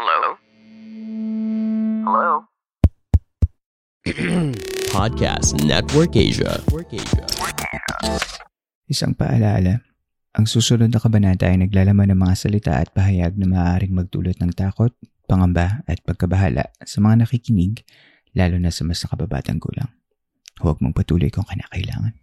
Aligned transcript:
Hello? 0.00 0.32
Hello? 2.08 2.32
Podcast 4.96 5.60
Network 5.60 6.16
Asia. 6.16 6.56
Isang 8.88 9.12
paalala, 9.12 9.84
ang 10.32 10.48
susunod 10.48 10.88
na 10.88 10.96
kabanata 10.96 11.52
ay 11.52 11.60
naglalaman 11.60 12.16
ng 12.16 12.16
mga 12.16 12.32
salita 12.32 12.72
at 12.80 12.88
pahayag 12.96 13.36
na 13.36 13.44
maaaring 13.44 13.92
magdulot 13.92 14.40
ng 14.40 14.56
takot, 14.56 14.88
pangamba 15.28 15.84
at 15.84 16.00
pagkabahala 16.00 16.72
sa 16.80 17.04
mga 17.04 17.28
nakikinig, 17.28 17.84
lalo 18.32 18.56
na 18.56 18.72
sa 18.72 18.88
mas 18.88 19.04
nakababatang 19.04 19.60
gulang. 19.60 19.92
Huwag 20.64 20.80
mong 20.80 20.96
patuloy 20.96 21.28
kung 21.28 21.44
kinakailangan. 21.44 22.16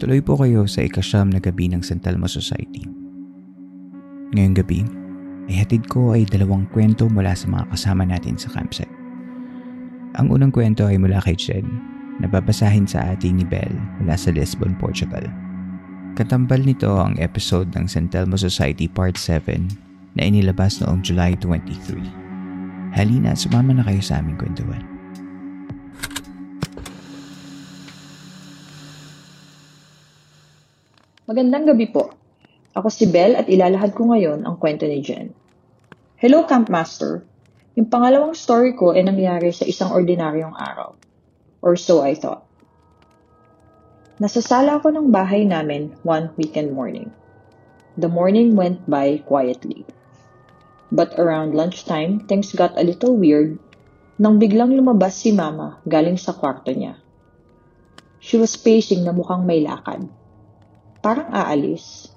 Tuloy 0.00 0.24
po 0.24 0.40
kayo 0.40 0.64
sa 0.64 0.80
ikasyam 0.80 1.28
na 1.28 1.44
gabi 1.44 1.68
ng 1.68 1.84
San 1.84 2.00
Telmo 2.00 2.24
Society. 2.24 3.07
Ngayong 4.36 4.56
gabi, 4.60 4.84
ay 5.48 5.64
hatid 5.64 5.88
ko 5.88 6.12
ay 6.12 6.28
dalawang 6.28 6.68
kwento 6.68 7.08
mula 7.08 7.32
sa 7.32 7.48
mga 7.48 7.64
kasama 7.72 8.04
natin 8.04 8.36
sa 8.36 8.52
campsite. 8.52 8.92
Ang 10.20 10.28
unang 10.28 10.52
kwento 10.52 10.84
ay 10.84 11.00
mula 11.00 11.16
kay 11.24 11.32
Jed, 11.32 11.64
na 12.18 12.26
babasahin 12.26 12.84
sa 12.84 13.14
atin 13.14 13.40
ni 13.40 13.46
Belle 13.46 13.78
mula 14.02 14.18
sa 14.18 14.34
Lisbon, 14.34 14.74
Portugal. 14.76 15.24
Katambal 16.18 16.66
nito 16.66 16.90
ang 16.98 17.14
episode 17.22 17.70
ng 17.78 17.86
San 17.86 18.10
Telmo 18.10 18.34
Society 18.34 18.90
Part 18.90 19.14
7 19.14 20.18
na 20.18 20.26
inilabas 20.26 20.82
noong 20.82 21.00
July 21.06 21.38
23. 21.38 22.92
Halina 22.98 23.32
at 23.32 23.40
sumama 23.40 23.70
na 23.70 23.86
kayo 23.86 24.02
sa 24.02 24.18
aming 24.18 24.34
kwentuhan. 24.34 24.82
Magandang 31.30 31.70
gabi 31.70 31.86
po. 31.86 32.17
Ako 32.78 32.94
si 32.94 33.10
Belle 33.10 33.34
at 33.34 33.50
ilalahad 33.50 33.90
ko 33.90 34.06
ngayon 34.06 34.46
ang 34.46 34.54
kwento 34.62 34.86
ni 34.86 35.02
Jen. 35.02 35.34
Hello, 36.14 36.46
Campmaster. 36.46 37.26
Yung 37.74 37.90
pangalawang 37.90 38.38
story 38.38 38.78
ko 38.78 38.94
ay 38.94 39.02
nangyari 39.02 39.50
sa 39.50 39.66
isang 39.66 39.90
ordinaryong 39.90 40.54
araw. 40.54 40.94
Or 41.58 41.74
so 41.74 42.06
I 42.06 42.14
thought. 42.14 42.46
Nasasala 44.22 44.78
ako 44.78 44.94
ng 44.94 45.10
bahay 45.10 45.42
namin 45.42 45.90
one 46.06 46.30
weekend 46.38 46.70
morning. 46.70 47.10
The 47.98 48.06
morning 48.06 48.54
went 48.54 48.86
by 48.86 49.26
quietly. 49.26 49.82
But 50.94 51.18
around 51.18 51.58
lunchtime, 51.58 52.30
things 52.30 52.54
got 52.54 52.78
a 52.78 52.86
little 52.86 53.18
weird 53.18 53.58
nang 54.22 54.38
biglang 54.38 54.70
lumabas 54.70 55.18
si 55.18 55.34
Mama 55.34 55.82
galing 55.82 56.14
sa 56.14 56.30
kwarto 56.30 56.70
niya. 56.70 56.94
She 58.22 58.38
was 58.38 58.54
pacing 58.54 59.02
na 59.02 59.10
mukhang 59.10 59.46
may 59.46 59.66
lakad. 59.66 60.06
Parang 61.02 61.30
aalis. 61.34 62.14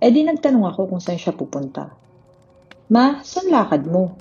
E 0.00 0.06
di 0.08 0.24
nagtanong 0.24 0.64
ako 0.64 0.80
kung 0.88 1.00
saan 1.04 1.20
siya 1.20 1.36
pupunta. 1.36 1.92
Ma, 2.88 3.20
saan 3.20 3.52
lakad 3.52 3.84
mo? 3.84 4.16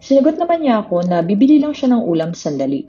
Sinagot 0.00 0.40
naman 0.40 0.64
niya 0.64 0.80
ako 0.80 1.04
na 1.04 1.20
bibili 1.20 1.60
lang 1.60 1.76
siya 1.76 1.92
ng 1.92 2.02
ulam 2.08 2.32
sandali. 2.32 2.88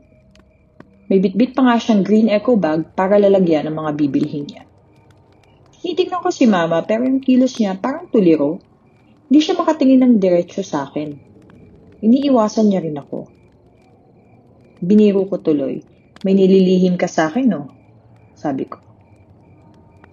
May 1.11 1.19
bitbit 1.19 1.51
pa 1.51 1.67
nga 1.67 1.75
siyang 1.75 2.07
green 2.07 2.31
eco 2.31 2.55
bag 2.55 2.95
para 2.95 3.19
lalagyan 3.19 3.67
ng 3.67 3.75
mga 3.75 3.91
bibilhin 3.99 4.45
niya. 4.47 4.63
Tinitignan 5.83 6.23
ko 6.23 6.31
si 6.31 6.47
mama 6.47 6.83
pero 6.83 7.03
yung 7.03 7.23
kilos 7.23 7.59
niya 7.59 7.75
parang 7.79 8.07
tuliro. 8.07 8.59
Hindi 9.27 9.39
siya 9.43 9.59
makatingin 9.59 10.03
ng 10.03 10.13
diretsyo 10.23 10.63
sa 10.63 10.87
akin. 10.87 11.09
Iniiwasan 11.99 12.67
niya 12.71 12.79
rin 12.83 12.95
ako. 12.95 13.27
Biniro 14.79 15.27
ko 15.27 15.39
tuloy. 15.43 15.83
May 16.23 16.33
nililihim 16.35 16.95
ka 16.95 17.11
sa 17.11 17.27
akin, 17.27 17.45
no? 17.49 17.71
Sabi 18.37 18.69
ko. 18.69 18.86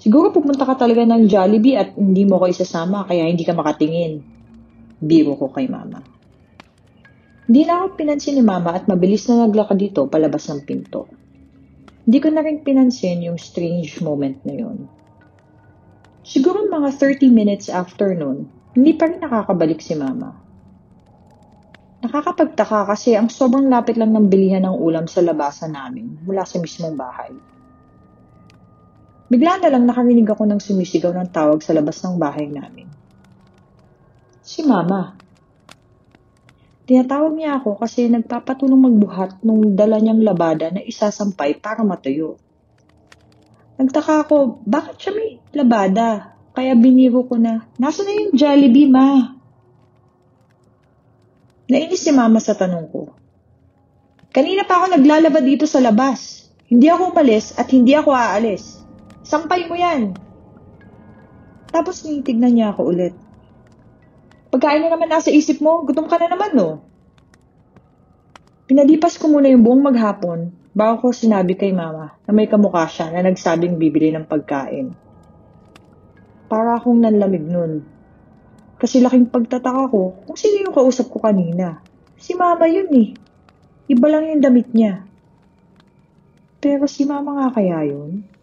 Siguro 0.04 0.28
pupunta 0.36 0.68
ka 0.68 0.76
talaga 0.76 1.00
ng 1.00 1.24
Jollibee 1.32 1.80
at 1.80 1.96
hindi 1.96 2.28
mo 2.28 2.36
ko 2.36 2.44
isasama 2.44 3.08
kaya 3.08 3.24
hindi 3.24 3.40
ka 3.40 3.56
makatingin. 3.56 4.20
Biro 5.00 5.32
ko 5.32 5.48
kay 5.48 5.64
mama. 5.64 6.04
Hindi 7.48 7.64
na 7.64 7.80
ako 7.80 7.96
pinansin 7.96 8.36
ni 8.36 8.44
mama 8.44 8.76
at 8.76 8.84
mabilis 8.84 9.24
na 9.32 9.48
naglakad 9.48 9.80
dito 9.80 10.04
palabas 10.04 10.44
ng 10.52 10.60
pinto. 10.68 11.08
Hindi 12.04 12.20
ko 12.20 12.28
na 12.28 12.44
rin 12.44 12.60
pinansin 12.60 13.24
yung 13.24 13.40
strange 13.40 14.04
moment 14.04 14.44
na 14.44 14.52
yun. 14.52 14.84
Siguro 16.20 16.68
mga 16.68 17.00
30 17.00 17.32
minutes 17.32 17.72
after 17.72 18.12
nun, 18.12 18.44
hindi 18.76 18.92
pa 18.92 19.08
rin 19.08 19.24
nakakabalik 19.24 19.80
si 19.80 19.96
mama. 19.96 20.36
Nakakapagtaka 22.04 22.92
kasi 22.92 23.16
ang 23.16 23.32
sobrang 23.32 23.72
lapit 23.72 23.96
lang 23.96 24.12
ng 24.12 24.28
bilihan 24.28 24.68
ng 24.68 24.76
ulam 24.76 25.08
sa 25.08 25.24
labasan 25.24 25.72
namin 25.72 26.20
mula 26.28 26.44
sa 26.44 26.60
mismong 26.60 26.92
bahay. 26.92 27.32
Bigla 29.32 29.56
na 29.64 29.72
lang 29.72 29.88
nakarinig 29.88 30.28
ako 30.28 30.44
ng 30.44 30.60
sumisigaw 30.60 31.16
ng 31.16 31.32
tawag 31.32 31.64
sa 31.64 31.72
labas 31.72 31.96
ng 32.04 32.20
bahay 32.20 32.44
namin. 32.52 32.84
Si 34.44 34.60
Mama. 34.60 35.16
Tinatawag 36.84 37.32
niya 37.32 37.56
ako 37.56 37.80
kasi 37.80 38.12
nagpapatulong 38.12 38.76
magbuhat 38.76 39.40
nung 39.40 39.72
dala 39.72 39.96
niyang 39.96 40.20
labada 40.20 40.68
na 40.68 40.84
isasampay 40.84 41.56
para 41.56 41.80
matuyo. 41.80 42.36
Nagtaka 43.80 44.28
ako, 44.28 44.60
bakit 44.68 45.00
siya 45.00 45.12
may 45.16 45.40
labada? 45.56 46.36
Kaya 46.52 46.76
biniro 46.76 47.24
ko 47.24 47.40
na, 47.40 47.64
nasa 47.80 48.04
na 48.04 48.12
yung 48.12 48.36
Jollibee, 48.36 48.86
ma? 48.86 49.34
Nainis 51.64 52.04
si 52.04 52.12
mama 52.12 52.38
sa 52.38 52.52
tanong 52.52 52.86
ko. 52.92 53.16
Kanina 54.28 54.68
pa 54.68 54.84
ako 54.84 55.00
naglalaba 55.00 55.40
dito 55.40 55.64
sa 55.64 55.80
labas. 55.80 56.52
Hindi 56.68 56.92
ako 56.92 57.16
umalis 57.16 57.56
at 57.56 57.72
hindi 57.72 57.96
ako 57.96 58.12
aalis. 58.12 58.83
Sampay 59.24 59.64
mo 59.64 59.74
yan. 59.74 60.12
Tapos 61.72 62.04
tinitignan 62.04 62.52
niya 62.52 62.76
ako 62.76 62.92
ulit. 62.92 63.16
Pagkain 64.52 64.84
na 64.84 64.92
naman 64.92 65.10
nasa 65.10 65.32
isip 65.32 65.58
mo, 65.64 65.82
gutom 65.82 66.06
ka 66.06 66.20
na 66.20 66.30
naman 66.30 66.52
no. 66.54 66.84
Pinalipas 68.68 69.16
ko 69.16 69.32
muna 69.32 69.48
yung 69.48 69.64
buong 69.64 69.82
maghapon 69.82 70.52
bago 70.76 71.08
ko 71.08 71.16
sinabi 71.16 71.56
kay 71.56 71.72
mama 71.72 72.14
na 72.28 72.30
may 72.36 72.46
kamukha 72.46 72.84
siya 72.86 73.10
na 73.10 73.24
nagsabing 73.24 73.80
bibili 73.80 74.12
ng 74.12 74.28
pagkain. 74.28 74.92
Para 76.46 76.76
akong 76.76 77.00
nanlamig 77.00 77.42
nun. 77.42 77.82
Kasi 78.76 79.00
laking 79.00 79.32
pagtataka 79.32 79.88
ko 79.88 80.20
kung 80.28 80.36
sino 80.36 80.68
yung 80.68 80.76
kausap 80.76 81.08
ko 81.08 81.18
kanina. 81.18 81.80
Si 82.20 82.36
mama 82.36 82.68
yun 82.68 82.92
eh. 82.92 83.08
Iba 83.88 84.06
lang 84.12 84.28
yung 84.28 84.44
damit 84.44 84.68
niya. 84.76 85.02
Pero 86.60 86.84
si 86.84 87.08
mama 87.08 87.40
nga 87.40 87.48
kaya 87.56 87.88
yun? 87.88 88.33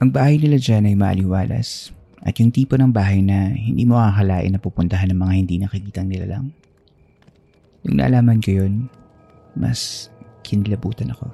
Ang 0.00 0.16
bahay 0.16 0.40
nila 0.40 0.56
dyan 0.56 0.88
ay 0.88 0.96
maaliwalas 0.96 1.92
at 2.24 2.32
yung 2.40 2.48
tipo 2.48 2.72
ng 2.72 2.88
bahay 2.88 3.20
na 3.20 3.52
hindi 3.52 3.84
mo 3.84 4.00
akalain 4.00 4.48
na 4.48 4.56
pupuntahan 4.56 5.12
ng 5.12 5.20
mga 5.20 5.34
hindi 5.36 5.54
nakikitang 5.60 6.08
nilalang. 6.08 6.56
Nung 7.84 8.00
naalaman 8.00 8.40
ko 8.40 8.64
yun, 8.64 8.88
mas 9.52 10.08
kinilabutan 10.40 11.12
ako. 11.12 11.28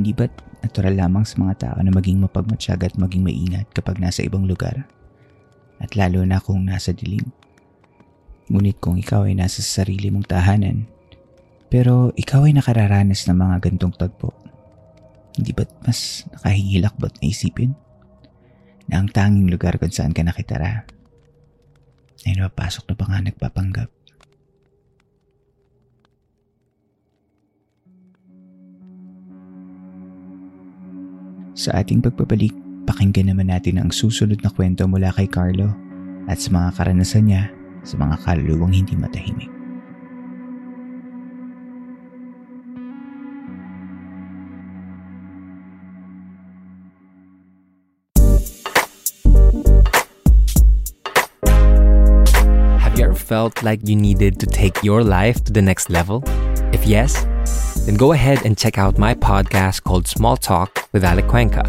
Hindi 0.00 0.16
ba't 0.16 0.32
natural 0.64 0.96
lamang 0.96 1.28
sa 1.28 1.36
mga 1.44 1.54
tao 1.60 1.78
na 1.84 1.92
maging 1.92 2.24
mapagmatsyag 2.24 2.88
at 2.88 2.96
maging 2.96 3.20
maingat 3.20 3.68
kapag 3.76 4.00
nasa 4.00 4.24
ibang 4.24 4.48
lugar? 4.48 4.88
At 5.76 6.00
lalo 6.00 6.24
na 6.24 6.40
kung 6.40 6.72
nasa 6.72 6.96
dilim. 6.96 7.28
Ngunit 8.48 8.80
kung 8.80 8.96
ikaw 8.96 9.28
ay 9.28 9.36
nasa 9.36 9.60
sarili 9.60 10.08
mong 10.08 10.24
tahanan, 10.24 10.88
pero 11.68 12.16
ikaw 12.16 12.48
ay 12.48 12.56
nakararanas 12.56 13.28
ng 13.28 13.36
mga 13.36 13.56
gantong 13.68 13.92
tagpo, 13.92 14.32
hindi 15.38 15.50
ba't 15.54 15.70
mas 15.86 16.26
nakahihilakbot 16.34 17.12
na 17.20 17.24
isipin 17.26 17.74
na 18.90 19.02
ang 19.02 19.08
tanging 19.10 19.46
lugar 19.46 19.78
kung 19.78 19.92
saan 19.92 20.10
ka 20.10 20.26
nakitara 20.26 20.82
ay 22.26 22.36
napapasok 22.36 22.84
na 22.90 22.94
pa 22.98 23.04
nga 23.08 23.18
nagpapanggap. 23.24 23.90
Sa 31.60 31.76
ating 31.76 32.00
pagbabalik, 32.00 32.56
pakinggan 32.88 33.32
naman 33.32 33.52
natin 33.52 33.76
ang 33.76 33.92
susunod 33.92 34.40
na 34.40 34.48
kwento 34.48 34.88
mula 34.88 35.12
kay 35.12 35.28
Carlo 35.28 35.68
at 36.24 36.40
sa 36.40 36.48
mga 36.56 36.68
karanasan 36.72 37.28
niya 37.28 37.52
sa 37.84 38.00
mga 38.00 38.16
kaluluwang 38.24 38.72
hindi 38.72 38.96
matahimik. 38.96 39.59
Felt 53.30 53.62
like 53.62 53.78
you 53.86 53.94
needed 53.94 54.40
to 54.40 54.46
take 54.46 54.82
your 54.82 55.04
life 55.04 55.44
to 55.44 55.52
the 55.52 55.62
next 55.62 55.88
level? 55.88 56.20
If 56.74 56.84
yes, 56.84 57.12
then 57.86 57.94
go 57.94 58.10
ahead 58.10 58.44
and 58.44 58.58
check 58.58 58.76
out 58.76 58.98
my 58.98 59.14
podcast 59.14 59.84
called 59.84 60.08
Small 60.08 60.36
Talk 60.36 60.88
with 60.92 61.04
Alec 61.04 61.28
Cuenca. 61.28 61.62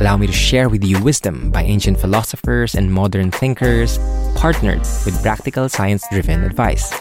Allow 0.00 0.18
me 0.18 0.26
to 0.26 0.34
share 0.34 0.68
with 0.68 0.84
you 0.84 1.02
wisdom 1.02 1.50
by 1.50 1.62
ancient 1.62 1.98
philosophers 1.98 2.74
and 2.74 2.92
modern 2.92 3.30
thinkers, 3.30 3.96
partnered 4.36 4.84
with 5.06 5.16
practical 5.22 5.66
science 5.70 6.04
driven 6.12 6.44
advice. 6.44 6.92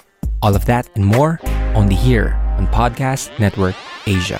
All 0.42 0.56
of 0.56 0.64
that 0.68 0.88
and 0.96 1.06
more 1.06 1.42
only 1.76 1.96
here 1.96 2.32
on 2.58 2.66
Podcast 2.68 3.38
Network 3.40 3.76
Asia. 4.06 4.40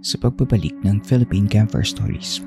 Sa 0.00 0.16
pagbabalik 0.16 0.72
ng 0.80 1.00
Philippine 1.04 1.48
Camper 1.48 1.84
Stories. 1.84 2.40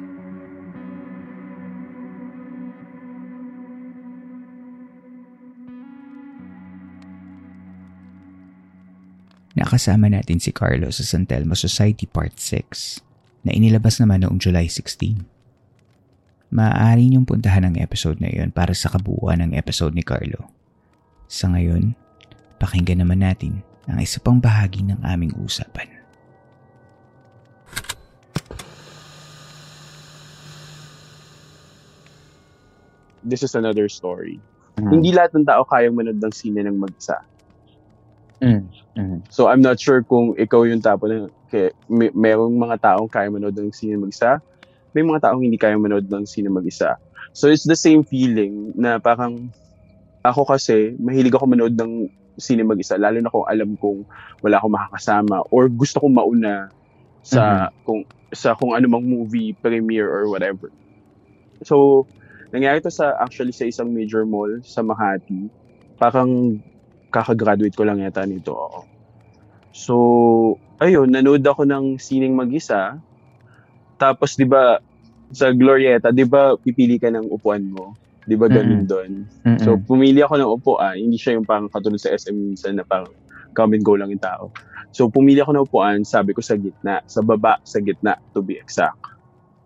Nakasama 9.54 10.10
natin 10.10 10.42
si 10.42 10.50
Carlo 10.50 10.90
sa 10.90 11.06
San 11.06 11.30
Telmo 11.30 11.54
Society 11.54 12.10
Part 12.10 12.42
6 12.42 13.46
na 13.46 13.54
inilabas 13.54 14.02
naman 14.02 14.26
noong 14.26 14.42
July 14.42 14.66
16. 14.66 15.30
Maaari 16.50 17.10
niyong 17.10 17.30
puntahan 17.30 17.70
ang 17.70 17.78
episode 17.78 18.18
na 18.18 18.34
iyon 18.34 18.50
para 18.50 18.74
sa 18.74 18.90
kabuuan 18.90 19.46
ng 19.46 19.52
episode 19.54 19.94
ni 19.94 20.02
Carlo. 20.02 20.50
Sa 21.30 21.54
ngayon, 21.54 21.94
pakinggan 22.58 23.06
naman 23.06 23.22
natin 23.22 23.62
ang 23.86 24.02
isa 24.02 24.18
pang 24.18 24.42
bahagi 24.42 24.82
ng 24.86 25.02
aming 25.06 25.38
usapan. 25.38 25.93
This 33.24 33.42
is 33.42 33.56
another 33.56 33.88
story. 33.88 34.40
Hindi 34.78 35.14
lahat 35.14 35.38
ng 35.38 35.46
tao 35.46 35.62
kayang 35.70 35.94
manood 35.94 36.18
ng 36.18 36.34
sine 36.34 36.66
ng 36.66 36.78
mag-isa. 36.82 37.22
Mm. 38.42 38.66
Mm. 38.98 39.20
So 39.30 39.48
I'm 39.48 39.62
not 39.62 39.80
sure 39.80 40.02
kung 40.04 40.36
ikaw 40.36 40.66
yung 40.68 40.82
tapo 40.82 41.08
na 41.08 41.30
kay, 41.48 41.72
may, 41.88 42.10
merong 42.12 42.58
mga 42.58 42.82
taong 42.82 43.08
kaya 43.08 43.30
manood 43.30 43.56
ng 43.56 43.72
sine 43.72 43.96
mag-isa. 43.96 44.42
May 44.98 45.06
mga 45.06 45.30
taong 45.30 45.42
hindi 45.46 45.56
kaya 45.62 45.78
manood 45.78 46.10
ng 46.10 46.26
sine 46.26 46.50
mag-isa. 46.50 46.98
So 47.32 47.50
it's 47.50 47.66
the 47.66 47.78
same 47.78 48.04
feeling 48.04 48.74
na 48.76 48.98
parang 48.98 49.54
ako 50.26 50.50
kasi 50.50 50.98
mahilig 50.98 51.34
ako 51.34 51.46
manood 51.50 51.78
ng 51.78 52.10
sine 52.38 52.66
mag-isa 52.66 52.98
lalo 52.98 53.22
na 53.22 53.30
kung 53.30 53.46
alam 53.46 53.78
kong 53.78 54.02
wala 54.42 54.58
akong 54.58 54.74
makakasama 54.74 55.46
or 55.54 55.70
gusto 55.70 56.02
kong 56.02 56.18
mauna 56.18 56.74
sa 57.22 57.70
kung 57.86 58.04
sa 58.34 58.58
kung 58.58 58.74
anumang 58.74 59.06
movie 59.06 59.54
premiere 59.54 60.10
or 60.10 60.28
whatever. 60.28 60.74
So 61.62 62.10
nangyari 62.54 62.80
to 62.80 62.94
sa 62.94 63.18
actually 63.18 63.52
sa 63.52 63.66
isang 63.66 63.90
major 63.90 64.24
mall 64.24 64.62
sa 64.62 64.86
Makati. 64.86 65.50
Parang 65.98 66.62
kakagraduate 67.10 67.74
ko 67.74 67.84
lang 67.84 68.00
yata 68.00 68.24
nito. 68.30 68.54
Oo. 68.54 68.82
So, 69.74 69.96
ayun, 70.78 71.10
nanood 71.10 71.42
ako 71.42 71.66
ng 71.66 71.98
sining 71.98 72.38
mag-isa. 72.38 73.02
Tapos, 73.98 74.38
di 74.38 74.46
ba, 74.46 74.78
sa 75.34 75.50
Glorieta, 75.50 76.14
di 76.14 76.30
ba, 76.30 76.54
pipili 76.58 77.02
ka 77.02 77.10
ng 77.10 77.34
upuan 77.34 77.66
mo? 77.66 77.98
Di 78.30 78.38
ba, 78.38 78.46
ganun 78.46 78.86
Mm-mm. 78.86 78.90
doon? 78.90 79.12
Mm-mm. 79.46 79.62
So, 79.62 79.82
pumili 79.82 80.22
ako 80.22 80.38
ng 80.38 80.52
upuan. 80.62 80.96
Hindi 81.02 81.18
siya 81.18 81.38
yung 81.38 81.50
parang 81.50 81.74
katulad 81.74 81.98
sa 81.98 82.14
SM 82.14 82.38
minsan 82.38 82.78
na 82.78 82.86
parang 82.86 83.10
come 83.58 83.78
and 83.78 83.86
go 83.86 83.98
lang 83.98 84.14
yung 84.14 84.22
tao. 84.22 84.54
So, 84.94 85.10
pumili 85.10 85.42
ako 85.42 85.58
ng 85.58 85.66
upuan, 85.66 85.98
sabi 86.06 86.38
ko 86.38 86.42
sa 86.46 86.54
gitna. 86.54 87.02
Sa 87.10 87.26
baba, 87.26 87.58
sa 87.66 87.82
gitna, 87.82 88.18
to 88.38 88.46
be 88.46 88.62
exact. 88.62 89.02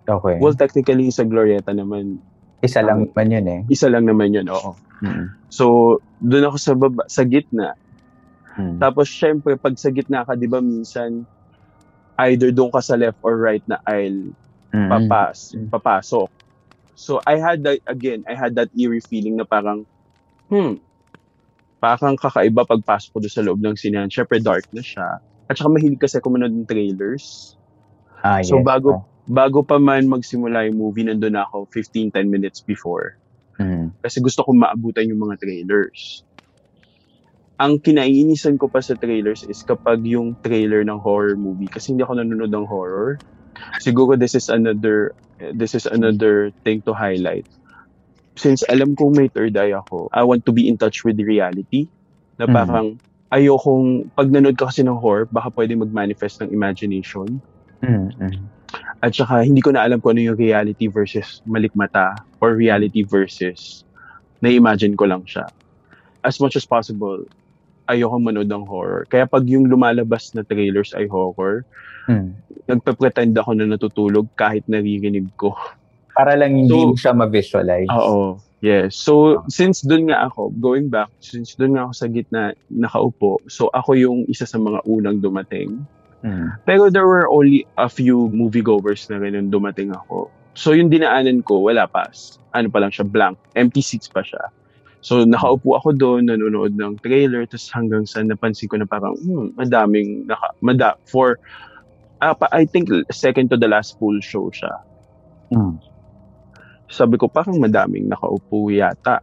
okay. 0.08 0.40
Well, 0.40 0.56
technically, 0.56 1.12
sa 1.12 1.28
Glorieta 1.28 1.76
naman, 1.76 2.24
Isa 2.60 2.82
lang 2.82 3.06
man 3.14 3.30
yun 3.30 3.46
eh. 3.46 3.62
isa 3.70 3.86
lang 3.88 4.06
naman 4.06 4.34
yun, 4.34 4.50
oo. 4.50 4.74
Mm. 5.00 5.30
So, 5.48 5.98
doon 6.18 6.50
ako 6.50 6.58
sa 6.58 6.74
baba, 6.74 7.06
sa 7.06 7.22
gitna. 7.22 7.78
Mm. 8.58 8.82
Tapos, 8.82 9.06
syempre, 9.08 9.54
pag 9.56 9.78
sa 9.78 9.94
gitna 9.94 10.26
ka, 10.26 10.34
di 10.34 10.50
ba, 10.50 10.58
minsan, 10.58 11.22
either 12.20 12.50
doon 12.50 12.74
ka 12.74 12.82
sa 12.82 12.98
left 12.98 13.22
or 13.22 13.38
right 13.38 13.62
na 13.66 13.78
aisle, 13.86 14.34
Mm. 14.68 14.90
papas, 14.90 15.54
papasok. 15.70 16.28
So, 16.92 17.22
I 17.24 17.38
had 17.38 17.62
that, 17.64 17.80
again, 17.86 18.26
I 18.26 18.34
had 18.34 18.58
that 18.58 18.74
eerie 18.74 19.00
feeling 19.00 19.38
na 19.38 19.46
parang, 19.46 19.86
hmm, 20.50 20.82
parang 21.78 22.18
kakaiba 22.18 22.66
pagpasok 22.66 23.10
ko 23.12 23.18
doon 23.22 23.32
sa 23.32 23.46
loob 23.46 23.62
ng 23.62 23.78
sinehan. 23.78 24.10
Syempre, 24.10 24.42
dark 24.42 24.66
na 24.74 24.82
siya. 24.82 25.22
At 25.46 25.56
saka 25.56 25.70
mahilig 25.70 26.02
kasi 26.02 26.18
ako 26.18 26.34
manood 26.34 26.52
ng 26.52 26.66
trailers. 26.66 27.54
Ah, 28.20 28.42
So, 28.42 28.60
yes. 28.60 28.66
bago, 28.66 28.90
Oh. 28.92 29.06
Bago 29.28 29.62
pa 29.64 29.78
man 29.78 30.08
magsimula 30.08 30.68
yung 30.72 30.80
movie, 30.80 31.06
nandun 31.06 31.36
na 31.36 31.44
ako 31.48 31.68
15-10 31.76 32.32
minutes 32.32 32.64
before. 32.66 33.16
Mm. 33.58 33.90
kasi 34.06 34.22
gusto 34.22 34.46
kong 34.46 34.62
maabutan 34.62 35.10
yung 35.10 35.18
mga 35.18 35.42
trailers. 35.42 36.22
Ang 37.58 37.82
kinaiinisan 37.82 38.62
ko 38.62 38.70
pa 38.70 38.86
sa 38.86 38.94
trailers 38.94 39.42
is 39.42 39.66
kapag 39.66 40.06
yung 40.06 40.38
trailer 40.46 40.86
ng 40.86 41.02
horror 41.02 41.34
movie 41.42 41.74
kasi 41.74 41.90
hindi 41.90 42.06
ako 42.06 42.22
nanonood 42.22 42.54
ng 42.54 42.70
horror. 42.70 43.18
Siguro 43.82 44.14
this 44.14 44.38
is 44.38 44.46
another 44.46 45.18
this 45.58 45.74
is 45.74 45.90
another 45.90 46.54
thing 46.62 46.86
to 46.86 46.94
highlight. 46.94 47.50
Since 48.38 48.62
alam 48.70 48.94
kong 48.94 49.18
may 49.18 49.30
third 49.34 49.58
eye 49.58 49.74
ako, 49.74 50.14
I 50.14 50.22
want 50.22 50.46
to 50.46 50.54
be 50.54 50.70
in 50.70 50.78
touch 50.78 51.02
with 51.02 51.18
reality. 51.18 51.90
Na 52.38 52.46
Mhm. 52.46 52.54
parang 52.54 52.88
ayokong 53.34 54.14
pag 54.14 54.30
nanood 54.30 54.54
ka 54.62 54.70
kasi 54.70 54.86
ng 54.86 54.98
horror, 55.02 55.26
baka 55.34 55.50
pwede 55.58 55.74
mag-manifest 55.74 56.46
ng 56.46 56.54
imagination. 56.54 57.42
Mm. 57.82 58.14
At 59.00 59.14
saka 59.14 59.46
hindi 59.46 59.62
ko 59.62 59.72
na 59.72 59.86
alam 59.86 60.02
kung 60.02 60.18
ano 60.18 60.34
yung 60.34 60.40
reality 60.40 60.90
versus 60.90 61.40
malikmata 61.46 62.18
or 62.42 62.58
reality 62.58 63.06
versus 63.06 63.86
na-imagine 64.42 64.98
ko 64.98 65.06
lang 65.06 65.24
siya. 65.26 65.48
As 66.22 66.42
much 66.42 66.58
as 66.58 66.66
possible, 66.66 67.24
ayoko 67.88 68.20
manood 68.20 68.52
ng 68.52 68.68
horror. 68.68 69.08
Kaya 69.08 69.26
pag 69.26 69.48
yung 69.48 69.72
lumalabas 69.72 70.36
na 70.36 70.44
trailers 70.44 70.92
ay 70.94 71.08
horror, 71.08 71.64
Mm. 72.08 72.32
nagpe-pretend 72.72 73.36
ako 73.36 73.52
na 73.52 73.68
natutulog 73.68 74.32
kahit 74.40 74.64
naririnig 74.72 75.28
ko. 75.36 75.52
Para 76.16 76.40
lang 76.40 76.56
hindi 76.56 76.72
So- 76.72 76.88
mo 76.88 76.96
siya 76.96 77.12
ma-visualize. 77.12 77.92
Oo. 77.92 78.40
Yes. 78.58 78.98
So, 78.98 79.46
since 79.54 79.86
doon 79.86 80.10
nga 80.10 80.26
ako, 80.26 80.50
going 80.58 80.90
back, 80.90 81.14
since 81.22 81.54
doon 81.54 81.78
nga 81.78 81.86
ako 81.86 81.94
sa 81.94 82.08
gitna 82.10 82.42
nakaupo, 82.74 83.38
so 83.46 83.70
ako 83.70 83.94
yung 83.94 84.20
isa 84.26 84.50
sa 84.50 84.58
mga 84.58 84.82
unang 84.90 85.22
dumating. 85.22 85.86
Mm. 86.26 86.58
Pero 86.66 86.90
there 86.90 87.06
were 87.06 87.30
only 87.30 87.68
a 87.78 87.90
few 87.90 88.30
moviegoers 88.34 89.06
na 89.10 89.22
nung 89.22 89.54
dumating 89.54 89.94
ako. 89.94 90.32
So 90.58 90.74
yung 90.74 90.90
dinaanan 90.90 91.46
ko, 91.46 91.70
wala 91.70 91.86
pa. 91.86 92.10
Ano 92.58 92.74
pa 92.74 92.82
lang 92.82 92.90
siya, 92.90 93.06
blank. 93.06 93.38
Empty 93.54 93.82
seats 93.86 94.10
pa 94.10 94.26
siya. 94.26 94.50
So 95.06 95.22
nakaupo 95.22 95.78
ako 95.78 95.94
doon, 95.94 96.28
nanonood 96.28 96.74
ng 96.74 96.98
trailer, 97.06 97.46
tapos 97.46 97.70
hanggang 97.70 98.04
sa 98.10 98.26
napansin 98.26 98.66
ko 98.66 98.82
na 98.82 98.90
parang, 98.90 99.14
hmm, 99.14 99.54
madaming, 99.54 100.26
naka, 100.26 100.58
mada, 100.66 100.98
for, 101.06 101.38
ah, 102.20 102.34
pa- 102.34 102.50
I 102.50 102.66
think 102.66 102.90
second 103.14 103.54
to 103.54 103.58
the 103.62 103.70
last 103.70 104.02
full 104.02 104.18
show 104.26 104.50
siya. 104.50 104.74
Mm. 105.54 105.78
Sabi 106.90 107.22
ko, 107.22 107.30
parang 107.30 107.62
madaming 107.62 108.10
nakaupo 108.10 108.74
yata. 108.74 109.22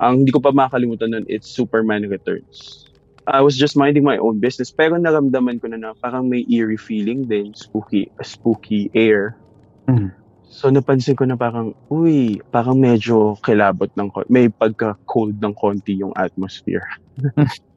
Ang 0.00 0.24
hindi 0.24 0.32
ko 0.32 0.40
pa 0.40 0.54
makakalimutan 0.54 1.12
nun, 1.12 1.26
it's 1.28 1.50
Superman 1.50 2.06
Returns. 2.08 2.88
I 3.28 3.44
was 3.44 3.54
just 3.54 3.76
minding 3.76 4.02
my 4.02 4.16
own 4.16 4.40
business, 4.40 4.72
pero 4.72 4.96
naramdaman 4.96 5.60
ko 5.60 5.68
na 5.68 5.76
na 5.76 5.92
parang 6.00 6.32
may 6.32 6.48
eerie 6.48 6.80
feeling 6.80 7.28
din, 7.28 7.52
spooky, 7.52 8.08
spooky 8.24 8.88
air. 8.96 9.36
Mm. 9.84 10.16
So 10.48 10.72
napansin 10.72 11.14
ko 11.14 11.28
na 11.28 11.36
parang, 11.36 11.76
uy, 11.92 12.40
parang 12.48 12.80
medyo 12.80 13.36
kilabot 13.44 13.92
ng, 13.94 14.08
may 14.32 14.48
pagka-cold 14.48 15.36
ng 15.36 15.54
konti 15.54 16.00
yung 16.00 16.16
atmosphere. 16.16 16.88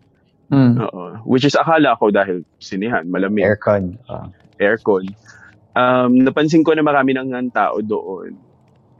Mm. 0.51 0.83
Oo. 0.83 1.15
Which 1.23 1.47
is 1.47 1.55
akala 1.55 1.95
ko 1.95 2.11
dahil 2.11 2.43
sinihan, 2.59 3.07
malamig, 3.07 3.47
Aircon. 3.47 3.95
Oh. 4.11 4.27
aircon. 4.59 5.07
Um, 5.71 6.27
napansin 6.27 6.67
ko 6.67 6.75
na 6.75 6.83
marami 6.83 7.15
ng 7.15 7.31
tao 7.55 7.79
doon. 7.79 8.35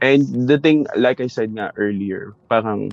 And 0.00 0.48
the 0.48 0.56
thing, 0.56 0.88
like 0.96 1.20
I 1.20 1.28
said 1.28 1.52
nga 1.52 1.70
earlier, 1.76 2.32
parang 2.48 2.90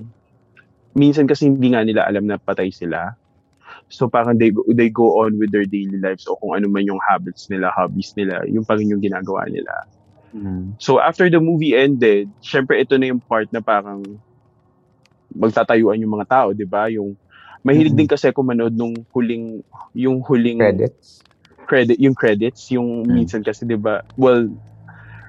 minsan 0.94 1.26
kasi 1.26 1.48
hindi 1.48 1.72
nga 1.72 1.82
nila 1.82 2.06
alam 2.06 2.28
na 2.28 2.38
patay 2.38 2.70
sila. 2.70 3.16
So 3.90 4.06
parang 4.08 4.38
they, 4.38 4.50
go- 4.54 4.66
they 4.70 4.88
go 4.88 5.22
on 5.26 5.38
with 5.38 5.50
their 5.50 5.66
daily 5.66 5.98
lives 5.98 6.26
o 6.30 6.36
kung 6.38 6.54
ano 6.56 6.70
man 6.70 6.86
yung 6.86 7.00
habits 7.08 7.50
nila, 7.50 7.70
hobbies 7.74 8.14
nila, 8.14 8.42
yung 8.46 8.64
pa 8.64 8.78
rin 8.78 8.90
yung 8.90 9.02
ginagawa 9.02 9.46
nila. 9.50 9.74
Mm. 10.30 10.78
So 10.78 11.02
after 11.02 11.26
the 11.26 11.42
movie 11.42 11.74
ended, 11.74 12.30
syempre 12.38 12.78
ito 12.78 12.94
na 12.96 13.10
yung 13.10 13.22
part 13.26 13.50
na 13.50 13.58
parang 13.60 14.22
magtatayuan 15.34 16.00
yung 16.02 16.14
mga 16.18 16.26
tao, 16.30 16.48
'di 16.54 16.66
ba? 16.66 16.90
Yung 16.90 17.14
mahilig 17.62 17.94
Mhm. 17.94 17.98
din 18.02 18.08
kasi 18.10 18.30
ako 18.30 18.40
manood 18.42 18.74
nung 18.74 19.04
huling 19.14 19.62
yung 19.94 20.22
huling 20.24 20.58
Credits. 20.58 21.26
credit 21.68 21.98
yung 22.02 22.16
credits 22.16 22.66
yung 22.74 23.06
Mm. 23.06 23.14
minsan 23.14 23.42
kasi 23.42 23.66
'di 23.66 23.78
ba? 23.78 24.02
Well, 24.18 24.50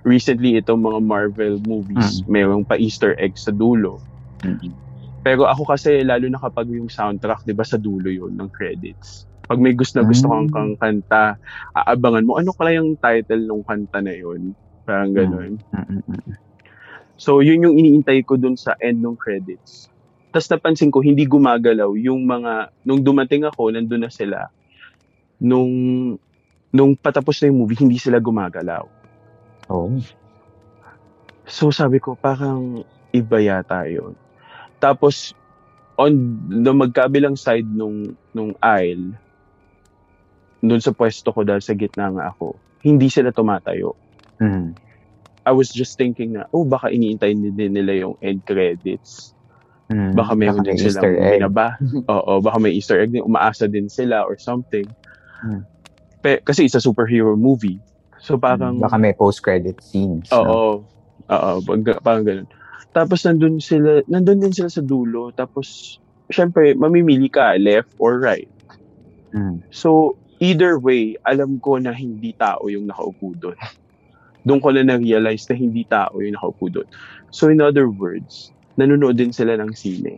recently 0.01 0.57
itong 0.57 0.81
mga 0.81 0.99
Marvel 1.05 1.61
movies, 1.61 2.25
mayroong 2.25 2.65
pa 2.65 2.77
Easter 2.77 3.13
egg 3.21 3.37
sa 3.37 3.53
dulo. 3.53 4.01
Mm. 4.41 4.73
Pero 5.21 5.45
ako 5.45 5.69
kasi 5.69 6.01
lalo 6.01 6.25
na 6.27 6.41
kapag 6.41 6.67
yung 6.73 6.89
soundtrack, 6.89 7.45
'di 7.45 7.53
ba, 7.53 7.65
sa 7.65 7.77
dulo 7.77 8.09
'yon 8.09 8.33
ng 8.37 8.49
credits. 8.49 9.29
Pag 9.45 9.61
may 9.61 9.75
gusto 9.75 9.99
na 10.01 10.07
gusto 10.07 10.31
kang, 10.31 10.47
Mm. 10.49 10.53
kang 10.55 10.73
kanta, 10.79 11.23
aabangan 11.75 12.25
mo 12.25 12.39
ano 12.39 12.55
kaya 12.55 12.81
yung 12.81 12.97
title 12.97 13.45
ng 13.45 13.63
kanta 13.67 13.99
na 14.01 14.13
'yon. 14.17 14.57
Parang 14.81 15.13
gano'n. 15.13 15.61
Mm, 15.61 15.85
mm, 15.85 16.01
mm. 16.09 16.33
So, 17.21 17.45
yun 17.45 17.61
yung 17.61 17.77
iniintay 17.77 18.25
ko 18.25 18.33
dun 18.33 18.57
sa 18.57 18.73
end 18.81 18.97
ng 18.97 19.13
credits. 19.13 19.85
Tapos 20.33 20.49
napansin 20.49 20.89
ko, 20.89 21.05
hindi 21.05 21.29
gumagalaw 21.29 21.93
yung 22.01 22.25
mga, 22.25 22.73
nung 22.81 23.05
dumating 23.05 23.45
ako, 23.45 23.69
nandun 23.69 24.07
na 24.07 24.09
sila. 24.09 24.49
Nung, 25.37 25.69
nung 26.73 26.97
patapos 26.97 27.37
na 27.43 27.53
yung 27.53 27.61
movie, 27.61 27.77
hindi 27.77 28.01
sila 28.01 28.17
gumagalaw. 28.17 28.81
Oh. 29.69 29.93
So, 31.45 31.69
sabi 31.69 32.01
ko, 32.01 32.17
parang 32.17 32.81
iba 33.13 33.37
yata 33.37 33.85
yun. 33.85 34.17
Tapos, 34.81 35.37
on 35.95 36.11
the 36.49 36.73
magkabilang 36.73 37.37
side 37.37 37.69
nung, 37.69 38.17
nung 38.33 38.57
aisle, 38.59 39.13
dun 40.59 40.81
sa 40.81 40.89
pwesto 40.91 41.29
ko 41.29 41.45
dahil 41.45 41.61
sa 41.61 41.73
gitna 41.73 42.09
nga 42.09 42.33
ako, 42.33 42.57
hindi 42.81 43.09
sila 43.09 43.29
tumatayo. 43.29 43.93
Mm. 44.41 44.73
I 45.41 45.51
was 45.53 45.69
just 45.69 45.97
thinking 45.97 46.37
na, 46.37 46.45
oh, 46.53 46.65
baka 46.65 46.89
iniintay 46.89 47.33
din 47.33 47.73
nila 47.73 47.93
yung 47.97 48.15
end 48.21 48.45
credits. 48.45 49.33
Mm. 49.89 50.13
Baka 50.13 50.31
meron 50.37 50.61
may 50.61 50.77
din 50.77 50.85
egg. 50.85 51.41
binaba. 51.41 51.77
Oo, 52.13 52.41
baka 52.41 52.57
may 52.57 52.73
Easter 52.73 53.01
egg 53.01 53.11
din. 53.11 53.25
Umaasa 53.25 53.65
din 53.65 53.89
sila 53.89 54.23
or 54.23 54.37
something. 54.37 54.85
Hmm. 55.41 55.65
Pe, 56.21 56.37
kasi 56.45 56.69
it's 56.69 56.77
a 56.77 56.81
superhero 56.81 57.33
movie. 57.33 57.81
So 58.21 58.37
parang, 58.37 58.77
Mm. 58.77 58.85
Baka 58.85 58.97
may 59.01 59.13
post-credit 59.17 59.81
scenes. 59.81 60.29
no? 60.29 60.37
oo, 60.45 60.69
oo, 61.27 61.51
pag- 61.65 62.01
parang 62.05 62.23
ganun. 62.23 62.47
Tapos 62.89 63.21
nandun 63.23 63.61
sila, 63.61 64.01
nandun 64.09 64.41
din 64.41 64.53
sila 64.53 64.67
sa 64.67 64.81
dulo. 64.81 65.29
Tapos, 65.37 65.97
syempre, 66.33 66.73
mamimili 66.73 67.29
ka, 67.29 67.55
left 67.61 67.93
or 68.01 68.17
right. 68.17 68.49
Mm. 69.31 69.61
So, 69.69 70.17
either 70.41 70.81
way, 70.81 71.15
alam 71.23 71.61
ko 71.61 71.77
na 71.77 71.93
hindi 71.93 72.33
tao 72.35 72.65
yung 72.67 72.89
nakaupo 72.89 73.37
doon. 73.37 73.55
Doon 74.41 74.59
ko 74.59 74.73
na 74.73 74.81
na-realize 74.81 75.45
na 75.47 75.55
hindi 75.55 75.85
tao 75.85 76.17
yung 76.17 76.33
nakaupo 76.33 76.67
doon. 76.67 76.89
So, 77.29 77.47
in 77.47 77.61
other 77.61 77.87
words, 77.87 78.49
nanonood 78.75 79.21
din 79.21 79.31
sila 79.31 79.53
ng 79.55 79.71
sine. 79.77 80.17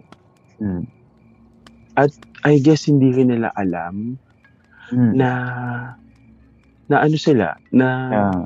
Mm. 0.63 0.87
I 2.43 2.59
guess 2.59 2.89
hindi 2.89 3.13
rin 3.13 3.29
nila 3.29 3.53
alam 3.53 4.17
Mm. 4.91 5.13
na 5.15 5.29
na 6.91 6.95
ano 6.99 7.15
sila, 7.15 7.55
na 7.71 7.87
Ah, 8.11 8.45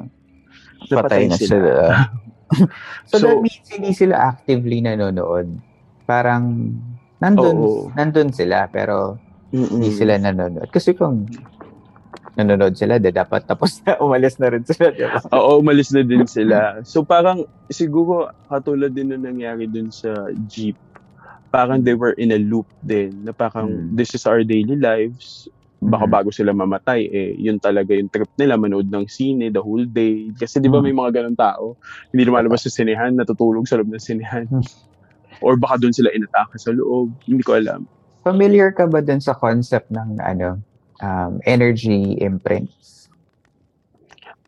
napatay 0.88 1.26
patay 1.26 1.34
na 1.34 1.38
sila. 1.38 1.50
sila. 1.50 1.74
so, 3.10 3.18
So- 3.20 3.27
that 3.27 3.39
means 3.39 3.66
hindi 3.68 3.92
sila 3.92 4.16
actively 4.32 4.80
nanonood. 4.80 5.48
Parang 6.04 6.74
nandun, 7.20 7.58
Oo. 7.58 7.92
nandun 7.94 8.32
sila 8.32 8.70
pero 8.70 9.20
Mm-mm. 9.51 9.80
hindi 9.80 9.92
sila 9.92 10.16
nanonood. 10.16 10.70
Kasi 10.70 10.94
kung 10.94 11.27
nanonood 12.38 12.77
sila, 12.77 13.01
de 13.01 13.10
dapat 13.10 13.44
tapos 13.44 13.82
na, 13.82 13.98
umalis 14.06 14.38
na 14.38 14.54
rin 14.54 14.62
sila, 14.62 14.94
di 14.94 15.04
ba? 15.04 15.20
Oo, 15.34 15.60
umalis 15.60 15.89
na 15.89 16.06
din 16.06 16.24
sila. 16.30 16.86
So 16.86 17.01
parang 17.01 17.44
siguro 17.68 18.30
katulad 18.46 18.94
din 18.94 19.10
na 19.10 19.18
nangyari 19.18 19.66
dun 19.66 19.89
sa 19.89 20.13
jeep. 20.46 20.77
Parang 21.50 21.82
they 21.82 21.96
were 21.96 22.13
in 22.13 22.30
a 22.30 22.38
loop 22.38 22.68
din 22.80 23.25
na 23.25 23.32
parang 23.32 23.68
Hmm. 23.68 23.96
this 23.96 24.13
is 24.13 24.27
our 24.30 24.44
daily 24.44 24.77
lives. 24.77 25.50
Baka 25.78 26.10
Mhm. 26.10 26.14
bago 26.14 26.30
sila 26.34 26.52
mamatay, 26.58 27.06
eh, 27.06 27.32
yun 27.38 27.62
talaga 27.62 27.94
yung 27.94 28.10
trip 28.10 28.30
nila, 28.34 28.58
manood 28.58 28.90
ng 28.90 29.06
sine 29.06 29.54
the 29.54 29.62
whole 29.62 29.86
day. 29.86 30.34
Kasi 30.34 30.58
di 30.58 30.70
ba 30.70 30.82
Hmm. 30.82 30.90
may 30.90 30.96
mga 30.96 31.22
ganun 31.22 31.38
tao, 31.38 31.78
hindi 32.10 32.26
lumalabas 32.26 32.66
sa 32.66 32.74
sinehan, 32.74 33.14
natutulog 33.14 33.70
sa 33.70 33.78
loob 33.78 33.94
ng 33.94 34.02
sinehan. 34.02 34.50
Hmm. 34.50 34.66
Or 35.42 35.54
baka 35.54 35.78
doon 35.78 35.94
sila 35.94 36.10
inatake 36.10 36.58
sa 36.58 36.74
loob. 36.74 37.14
Hindi 37.30 37.46
ko 37.46 37.62
alam. 37.62 37.86
Familiar 38.26 38.74
ka 38.74 38.90
ba 38.90 39.06
dun 39.06 39.22
sa 39.22 39.38
concept 39.38 39.94
ng 39.94 40.18
ano 40.18 40.60
um, 41.00 41.38
energy 41.46 42.18
imprints? 42.18 43.06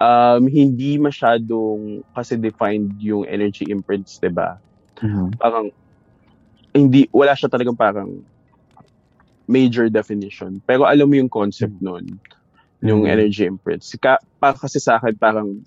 Um, 0.01 0.47
hindi 0.47 0.97
masyadong 0.97 2.01
kasi 2.15 2.39
defined 2.39 2.97
yung 2.97 3.27
energy 3.29 3.69
imprints, 3.69 4.17
di 4.17 4.31
ba? 4.33 4.57
parang 5.39 5.71
hindi 6.75 7.07
wala 7.15 7.31
siya 7.35 7.47
talagang 7.47 7.75
parang 7.75 8.19
major 9.49 9.89
definition 9.89 10.61
pero 10.61 10.85
alam 10.85 11.09
mo 11.09 11.17
yung 11.17 11.27
concept 11.27 11.73
nun 11.81 12.05
yung 12.79 13.03
Mhm. 13.03 13.11
energy 13.11 13.43
imprints 13.43 13.89
Ka, 13.97 14.15
pa, 14.37 14.53
kasi 14.53 14.77
sa 14.77 14.95
akin 14.95 15.17
parang 15.17 15.65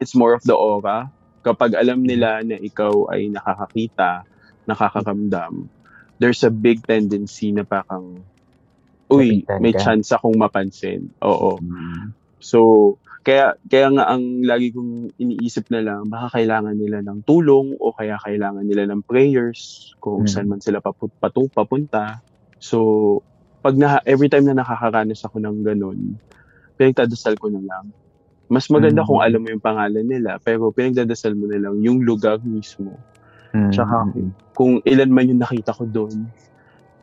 it's 0.00 0.16
more 0.16 0.32
of 0.32 0.42
the 0.42 0.56
aura 0.56 1.12
kapag 1.44 1.76
alam 1.76 2.00
nila 2.00 2.40
na 2.40 2.56
ikaw 2.56 3.12
ay 3.12 3.28
nakakakita 3.28 4.24
nakakaramdam 4.64 5.68
there's 6.16 6.40
a 6.42 6.50
big 6.50 6.80
tendency 6.82 7.52
na 7.52 7.62
parang 7.62 8.24
uy 9.06 9.44
may 9.60 9.76
chance 9.76 10.10
akong 10.10 10.34
mapansin 10.34 11.12
oo 11.20 11.60
Mm. 11.60 12.16
So, 12.42 12.58
kaya 13.22 13.54
kaya 13.70 13.86
nga 13.94 14.10
ang 14.10 14.42
lagi 14.42 14.74
kong 14.74 15.14
iniisip 15.14 15.70
na 15.70 15.78
lang, 15.78 16.10
baka 16.10 16.42
kailangan 16.42 16.74
nila 16.74 16.98
ng 16.98 17.22
tulong 17.22 17.78
o 17.78 17.94
kaya 17.94 18.18
kailangan 18.18 18.66
nila 18.66 18.90
ng 18.90 19.06
prayers 19.06 19.94
kung 20.02 20.26
Mm. 20.26 20.28
saan 20.28 20.50
man 20.50 20.58
sila 20.58 20.82
papu- 20.82 21.06
patu- 21.22 21.46
papunta. 21.46 22.18
So, 22.62 22.78
pag 23.58 23.74
na, 23.74 23.98
every 24.06 24.30
time 24.30 24.46
na 24.46 24.62
nakakaranas 24.62 25.26
ako 25.26 25.42
ng 25.42 25.66
ganun, 25.66 26.14
pinagdadasal 26.78 27.34
ko 27.42 27.50
na 27.50 27.58
lang. 27.58 27.90
Mas 28.46 28.70
maganda 28.70 29.02
Mm. 29.02 29.08
kung 29.10 29.20
alam 29.22 29.40
mo 29.42 29.48
yung 29.50 29.64
pangalan 29.64 30.06
nila, 30.06 30.38
pero 30.38 30.70
pinagdadasal 30.70 31.34
mo 31.34 31.50
na 31.50 31.58
lang 31.58 31.82
yung 31.82 32.06
lugar 32.06 32.38
mismo. 32.46 32.94
Mm. 33.50 33.74
Tsaka 33.74 33.96
kung 34.54 34.78
ilan 34.86 35.10
man 35.10 35.30
yung 35.34 35.42
nakita 35.42 35.74
ko 35.74 35.84
doon, 35.90 36.30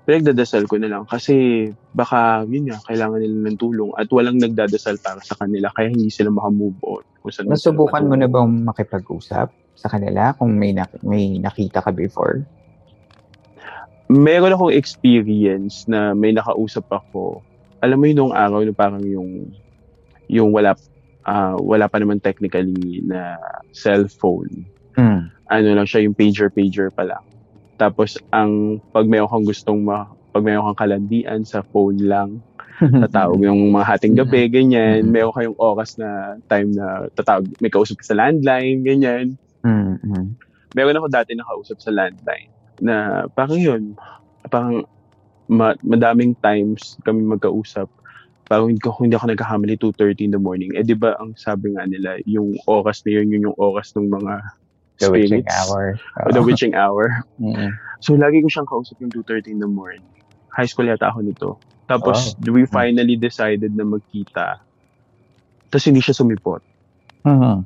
pinagdadasal 0.08 0.66
ko 0.66 0.82
na 0.82 0.90
lang 0.90 1.04
kasi 1.06 1.70
baka 1.94 2.42
yun 2.50 2.72
nga, 2.72 2.82
kailangan 2.88 3.22
nila 3.22 3.52
ng 3.52 3.60
tulong 3.60 3.92
at 3.94 4.10
walang 4.10 4.42
nagdadasal 4.42 4.98
para 5.04 5.22
sa 5.22 5.38
kanila 5.38 5.70
kaya 5.76 5.94
hindi 5.94 6.10
sila 6.10 6.34
makamove 6.34 6.80
on. 6.82 7.04
Kung 7.22 7.30
saan 7.30 7.52
Nasubukan 7.52 8.08
mo 8.10 8.16
na 8.18 8.26
bang 8.26 8.64
makipag-usap 8.66 9.54
sa 9.78 9.88
kanila 9.88 10.34
kung 10.34 10.58
may 10.58 10.74
nak- 10.74 11.04
may 11.06 11.38
nakita 11.38 11.86
ka 11.86 11.94
before? 11.94 12.42
Meron 14.10 14.58
akong 14.58 14.74
experience 14.74 15.86
na 15.86 16.18
may 16.18 16.34
nakausap 16.34 16.90
ako. 16.90 17.46
Alam 17.86 17.98
mo 18.02 18.06
yun 18.10 18.18
nung 18.18 18.34
araw 18.34 18.66
na 18.66 18.74
parang 18.74 19.06
yung 19.06 19.54
yung 20.26 20.50
wala 20.50 20.74
ah, 21.30 21.54
wala 21.62 21.86
pa 21.86 22.02
naman 22.02 22.18
technically 22.18 23.06
na 23.06 23.38
cellphone. 23.70 24.66
Mm. 24.98 25.32
ano 25.50 25.68
lang 25.80 25.88
siya, 25.88 26.04
yung 26.04 26.18
pager-pager 26.18 26.92
pa 26.92 27.08
lang. 27.08 27.24
Tapos, 27.80 28.20
ang 28.36 28.84
pag 28.92 29.08
mayroon 29.08 29.32
kang 29.32 29.48
gustong 29.48 29.82
ma, 29.82 30.12
pag 30.36 30.44
mayroon 30.44 30.68
kang 30.74 30.86
kalandian 30.86 31.42
sa 31.48 31.64
phone 31.64 32.04
lang, 32.04 32.44
tatawag 33.08 33.40
yung 33.40 33.72
mga 33.72 33.86
hating 33.96 34.20
gabi, 34.20 34.52
ganyan. 34.52 35.08
Mhm. 35.08 35.14
Meron 35.16 35.34
kayong 35.34 35.58
oras 35.58 35.96
na 35.96 36.36
time 36.52 36.76
na 36.76 37.08
tatawag, 37.16 37.48
may 37.64 37.72
kausap 37.72 38.04
ka 38.04 38.12
sa 38.12 38.20
landline, 38.20 38.84
ganyan. 38.84 39.40
Mm, 39.64 39.98
mm. 40.04 40.28
Meron 40.76 41.00
ako 41.00 41.08
dati 41.08 41.32
nakausap 41.34 41.80
sa 41.80 41.96
landline 41.96 42.59
na 42.82 43.28
parang 43.32 43.60
yun, 43.60 43.84
parang 44.48 44.84
ma- 45.48 45.80
madaming 45.82 46.38
times 46.40 46.96
kami 47.04 47.24
magkausap. 47.24 47.90
Parang 48.50 48.74
hindi, 48.74 48.82
hindi 48.82 49.14
ako 49.14 49.26
nagkakamali 49.30 49.78
2.30 49.78 50.26
in 50.26 50.32
the 50.34 50.42
morning. 50.42 50.74
Eh, 50.74 50.82
di 50.82 50.98
ba, 50.98 51.14
ang 51.22 51.38
sabi 51.38 51.78
nga 51.78 51.86
nila, 51.86 52.18
yung 52.26 52.58
oras 52.66 53.06
na 53.06 53.22
yun, 53.22 53.30
yun 53.30 53.46
yung 53.52 53.58
oras 53.62 53.94
ng 53.94 54.10
mga 54.10 54.34
The 55.00 55.08
witching 55.08 55.46
spirits. 55.48 55.56
hour. 55.56 55.84
O 56.28 56.34
the 56.34 56.42
witching 56.44 56.74
hour. 56.76 57.08
Mm. 57.40 57.72
So, 58.04 58.20
lagi 58.20 58.44
ko 58.44 58.52
siyang 58.52 58.68
kausap 58.68 59.00
yung 59.00 59.12
2.30 59.16 59.54
in 59.54 59.60
the 59.64 59.70
morning. 59.70 60.04
High 60.52 60.68
school 60.68 60.88
yata 60.88 61.08
ako 61.08 61.20
nito. 61.24 61.50
Tapos, 61.86 62.36
we 62.44 62.68
finally 62.68 63.16
decided 63.16 63.72
na 63.72 63.88
magkita. 63.88 64.60
Tapos, 65.70 65.86
hindi 65.88 66.04
siya 66.04 66.18
sumipot. 66.18 66.60
Mhm. 67.24 67.64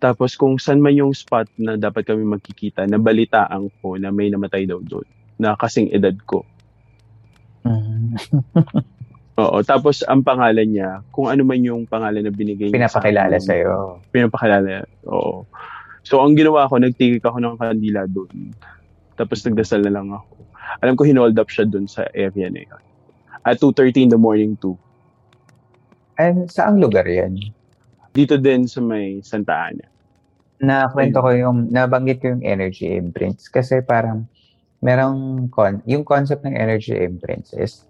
Tapos 0.00 0.32
kung 0.34 0.56
saan 0.56 0.80
man 0.80 0.96
yung 0.96 1.12
spot 1.12 1.46
na 1.60 1.76
dapat 1.76 2.08
kami 2.08 2.24
magkikita, 2.24 2.88
nabalitaan 2.88 3.68
ko 3.84 4.00
na 4.00 4.08
may 4.08 4.32
namatay 4.32 4.64
daw 4.64 4.80
doon 4.80 5.04
na 5.36 5.52
kasing 5.60 5.92
edad 5.92 6.16
ko. 6.24 6.42
Mm. 7.68 8.16
Oo, 9.40 9.64
tapos 9.64 10.04
ang 10.04 10.20
pangalan 10.20 10.68
niya, 10.68 11.00
kung 11.12 11.28
ano 11.28 11.44
man 11.48 11.60
yung 11.64 11.88
pangalan 11.88 12.20
na 12.20 12.32
binigay 12.32 12.68
niya 12.68 12.76
Pinapakilala 12.76 13.36
sa 13.40 13.56
sa'yo. 13.56 14.00
Pinapakilala, 14.12 14.84
oo. 15.08 15.48
So 16.04 16.20
ang 16.20 16.36
ginawa 16.36 16.68
ko, 16.68 16.76
nagtigik 16.76 17.24
ako 17.24 17.40
ng 17.40 17.56
kandila 17.56 18.04
doon. 18.04 18.52
Tapos 19.16 19.40
nagdasal 19.44 19.84
na 19.84 19.92
lang 19.96 20.12
ako. 20.12 20.32
Alam 20.80 20.96
ko 20.96 21.02
hinold 21.04 21.36
up 21.36 21.48
siya 21.48 21.68
doon 21.68 21.88
sa 21.88 22.08
area 22.12 22.48
na 22.48 22.64
yun. 22.64 22.82
At 23.44 23.60
2.30 23.60 24.08
in 24.08 24.10
the 24.12 24.20
morning 24.20 24.56
too. 24.60 24.76
And 26.20 26.48
saang 26.52 26.80
lugar 26.80 27.08
yan? 27.08 27.40
Dito 28.12 28.36
din 28.36 28.68
sa 28.68 28.84
may 28.84 29.24
Santa 29.24 29.72
Ana. 29.72 29.89
Na 30.60 30.92
kwento 30.92 31.24
ko 31.24 31.32
yung, 31.32 31.72
nabanggit 31.72 32.20
ko 32.20 32.36
yung 32.36 32.44
energy 32.44 32.92
imprints 32.92 33.48
kasi 33.48 33.80
parang 33.80 34.28
merong, 34.84 35.48
con, 35.48 35.80
yung 35.88 36.04
concept 36.04 36.44
ng 36.44 36.56
energy 36.56 36.92
imprints 36.92 37.56
is 37.56 37.84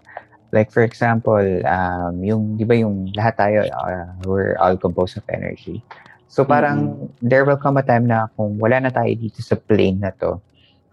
like 0.51 0.71
for 0.71 0.83
example, 0.83 1.43
um, 1.67 2.23
yung, 2.23 2.55
di 2.55 2.63
ba 2.67 2.75
yung 2.75 3.11
lahat 3.15 3.35
tayo, 3.39 3.57
uh, 3.71 4.07
we're 4.27 4.55
all 4.59 4.75
composed 4.75 5.15
of 5.15 5.23
energy. 5.31 5.83
So 6.31 6.47
parang 6.47 7.11
there 7.19 7.43
will 7.43 7.59
come 7.59 7.75
a 7.75 7.83
time 7.83 8.07
na 8.07 8.31
kung 8.39 8.55
wala 8.55 8.79
na 8.79 8.91
tayo 8.91 9.11
dito 9.15 9.43
sa 9.43 9.59
plane 9.59 9.99
na 9.99 10.15
to, 10.15 10.39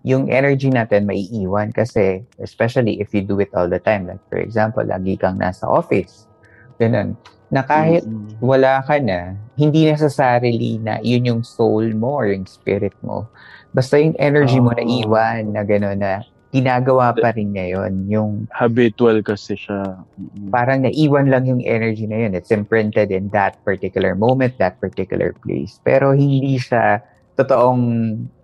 yung 0.03 0.31
energy 0.31 0.71
natin 0.71 1.07
maiiwan 1.07 1.71
kasi 1.71 2.27
especially 2.43 2.99
if 2.99 3.15
you 3.15 3.23
do 3.23 3.39
it 3.39 3.51
all 3.55 3.71
the 3.71 3.79
time. 3.79 4.07
Like 4.07 4.23
for 4.27 4.39
example, 4.39 4.83
lagi 4.83 5.15
kang 5.15 5.39
nasa 5.39 5.67
office. 5.67 6.27
Ganun. 6.79 7.15
Na 7.51 7.63
kahit 7.63 8.03
wala 8.43 8.83
ka 8.83 8.99
na, 8.99 9.39
hindi 9.59 9.91
necessarily 9.91 10.79
na 10.79 11.03
yun 11.03 11.27
yung 11.27 11.43
soul 11.43 11.91
mo 11.93 12.23
or 12.23 12.31
yung 12.31 12.47
spirit 12.47 12.95
mo. 13.03 13.27
Basta 13.75 13.99
yung 13.99 14.15
energy 14.17 14.63
mo 14.63 14.71
Ah. 14.71 14.79
na 14.79 14.85
iwan 14.87 15.43
na 15.53 15.63
gano'n 15.67 15.99
na 15.99 16.23
ginagawa 16.49 17.13
pa 17.13 17.35
rin 17.37 17.53
niya 17.53 17.77
yun. 17.77 17.93
Yung 18.09 18.31
Habitual 18.49 19.21
kasi 19.21 19.59
siya. 19.59 20.01
Mm-mm. 20.17 20.49
parang 20.49 20.81
naiwan 20.81 21.29
lang 21.29 21.45
yung 21.45 21.61
energy 21.61 22.07
na 22.07 22.25
yun. 22.25 22.33
It's 22.33 22.49
imprinted 22.49 23.11
in 23.11 23.29
that 23.37 23.61
particular 23.67 24.15
moment, 24.15 24.57
that 24.57 24.81
particular 24.81 25.35
place. 25.45 25.77
Pero 25.83 26.17
hindi 26.17 26.57
siya 26.57 27.03
totoong 27.37 27.83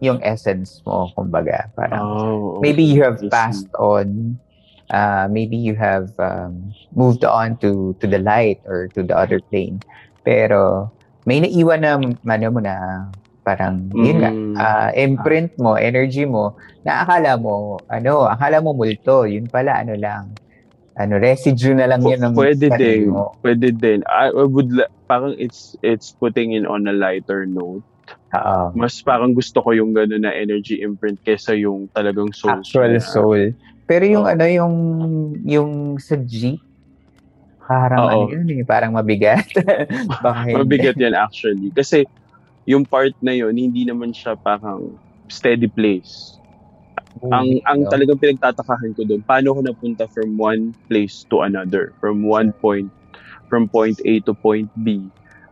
yung 0.04 0.20
essence 0.20 0.84
mo, 0.84 1.08
kumbaga. 1.16 1.72
Parang 1.72 2.02
Oh, 2.04 2.60
maybe 2.60 2.84
you 2.84 3.00
have 3.02 3.22
passed 3.32 3.70
on 3.78 4.36
uh, 4.92 5.26
maybe 5.26 5.56
you 5.56 5.72
have 5.74 6.12
um, 6.20 6.74
moved 6.92 7.24
on 7.24 7.56
to 7.64 7.96
to 7.98 8.06
the 8.06 8.20
light 8.20 8.60
or 8.68 8.86
to 8.92 9.00
the 9.02 9.16
other 9.16 9.40
plane 9.48 9.80
pero 10.20 10.88
may 11.24 11.40
naiwan 11.40 11.80
na 11.80 11.96
ano 12.00 12.46
mo 12.48 12.60
na 12.60 12.74
parang 13.44 13.92
yun 13.92 14.18
nga 14.20 14.32
Mm. 14.32 14.54
uh, 14.56 14.90
imprint 14.96 15.52
mo 15.58 15.76
energy 15.76 16.24
mo 16.24 16.56
na 16.80 17.04
akala 17.04 17.36
mo 17.36 17.76
ano 17.88 18.24
akala 18.24 18.60
mo 18.60 18.72
multo 18.72 19.28
yun 19.28 19.44
pala 19.44 19.84
ano 19.84 19.92
lang 19.96 20.32
ano 20.94 21.18
residue 21.18 21.74
na 21.74 21.84
lang 21.84 22.00
yun 22.00 22.22
ng 22.22 22.32
Pwede 22.32 22.70
din. 22.70 23.10
mo. 23.10 23.34
Pwede 23.42 23.74
din. 23.74 24.06
I, 24.06 24.30
I 24.30 24.46
would, 24.46 24.70
la- 24.70 24.86
parang 25.10 25.34
it's, 25.42 25.74
it's 25.82 26.14
putting 26.14 26.54
in 26.54 26.70
on 26.70 26.86
a 26.86 26.94
lighter 26.94 27.50
note. 27.50 27.82
Oo. 28.30 28.70
Mas 28.78 29.02
parang 29.02 29.34
gusto 29.34 29.58
ko 29.58 29.74
yung 29.74 29.90
gano'n 29.90 30.22
na 30.22 30.30
energy 30.30 30.86
imprint 30.86 31.18
kesa 31.26 31.50
yung 31.58 31.90
talagang 31.90 32.30
soul. 32.30 32.62
actual 32.62 32.94
soul 33.02 33.42
pero 33.84 34.04
yung 34.06 34.22
Oo. 34.24 34.32
ano 34.32 34.44
yung 34.46 34.74
yung 35.44 35.70
sa 35.98 36.16
G 36.16 36.56
parang 37.64 38.00
Oo. 38.04 38.28
ano 38.28 38.32
yun 38.32 38.48
eh 38.52 38.64
parang 38.64 38.92
mabigat 38.92 39.48
baka 40.24 40.40
hindi. 40.48 40.60
Mabigat 40.60 40.96
yan 41.00 41.16
actually. 41.16 41.72
Kasi 41.72 42.04
yung 42.64 42.84
part 42.88 43.12
na 43.20 43.32
yun, 43.32 43.52
hindi 43.56 43.84
naman 43.84 44.12
siya 44.12 44.36
parang 44.36 44.96
steady 45.28 45.68
place. 45.68 46.36
ang 47.30 47.46
ang 47.70 47.86
no? 47.86 47.90
talagang 47.94 48.18
pinagtatakahan 48.18 48.90
ko 48.98 49.06
doon, 49.06 49.22
paano 49.22 49.54
ko 49.54 49.60
napunta 49.62 50.04
from 50.10 50.34
one 50.34 50.74
place 50.90 51.22
to 51.30 51.46
another, 51.46 51.94
from 52.02 52.26
one 52.26 52.50
point 52.58 52.90
from 53.46 53.70
point 53.70 54.00
A 54.02 54.18
to 54.26 54.34
point 54.34 54.66
B. 54.82 54.98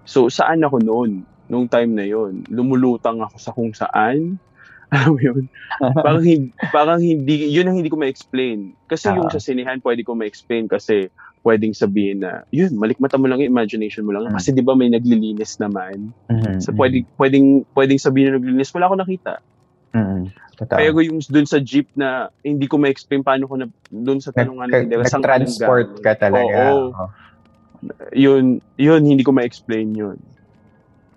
So 0.09 0.27
saan 0.27 0.67
ako 0.67 0.83
noon? 0.83 1.23
Nung 1.47 1.69
time 1.69 1.93
na 1.93 2.09
yon, 2.09 2.49
lumulutang 2.49 3.21
ako 3.21 3.37
sa 3.39 3.53
kung 3.53 3.71
saan. 3.77 4.41
Alam 4.93 5.17
mo 5.17 5.21
yun? 5.21 5.45
Parang 6.05 6.21
hindi, 6.21 6.53
parang 6.69 7.01
hindi, 7.01 7.49
yun 7.49 7.65
ang 7.65 7.81
hindi 7.81 7.89
ko 7.89 7.97
ma-explain. 7.97 8.77
Kasi 8.85 9.09
yung 9.09 9.29
Ah. 9.29 9.33
sa 9.33 9.41
sinihan, 9.41 9.81
pwede 9.81 10.05
ko 10.05 10.13
ma-explain 10.13 10.69
kasi 10.69 11.09
pwedeng 11.43 11.75
sabihin 11.75 12.23
na, 12.23 12.47
yun, 12.55 12.71
malikmata 12.79 13.19
mo 13.19 13.27
lang 13.27 13.43
yung 13.43 13.53
imagination 13.53 14.07
mo 14.07 14.15
lang. 14.15 14.31
Mm. 14.31 14.35
Kasi 14.39 14.55
di 14.55 14.63
ba 14.63 14.79
may 14.79 14.89
naglilinis 14.91 15.59
naman? 15.59 16.15
Mhm, 16.31 16.63
So 16.63 16.71
pwedeng, 16.75 17.05
pwedeng, 17.19 17.67
pwedeng 17.75 17.99
sabihin 17.99 18.33
na 18.33 18.39
naglilinis, 18.39 18.71
wala 18.75 18.87
ako 18.91 18.97
nakita. 19.03 19.33
Mhm. 19.93 20.23
Totoo. 20.63 20.79
Pero 20.79 20.99
yung 21.03 21.19
dun 21.19 21.49
sa 21.49 21.59
jeep 21.59 21.91
na 21.99 22.31
hindi 22.47 22.71
ko 22.71 22.79
ma-explain 22.79 23.27
paano 23.27 23.51
ko 23.51 23.59
na 23.59 23.67
dun 23.91 24.23
sa 24.23 24.31
tanong 24.31 24.57
nga 24.63 24.67
natin, 24.71 24.89
diba, 24.89 25.05
saan 25.05 25.25
ka 26.01 26.15
talaga. 26.15 26.57
Oo, 26.71 26.95
Oo. 26.95 27.07
yun, 28.15 28.63
yun, 28.79 29.03
hindi 29.03 29.27
ko 29.27 29.35
ma-explain 29.35 29.91
yun. 29.91 30.19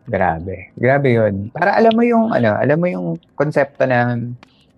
Grabe. 0.06 0.74
Grabe 0.78 1.14
yun. 1.14 1.50
Para 1.54 1.78
alam 1.78 1.94
mo 1.94 2.02
yung, 2.06 2.34
ano, 2.34 2.58
alam 2.58 2.78
mo 2.78 2.88
yung 2.90 3.08
konsepto 3.38 3.86
na 3.86 4.18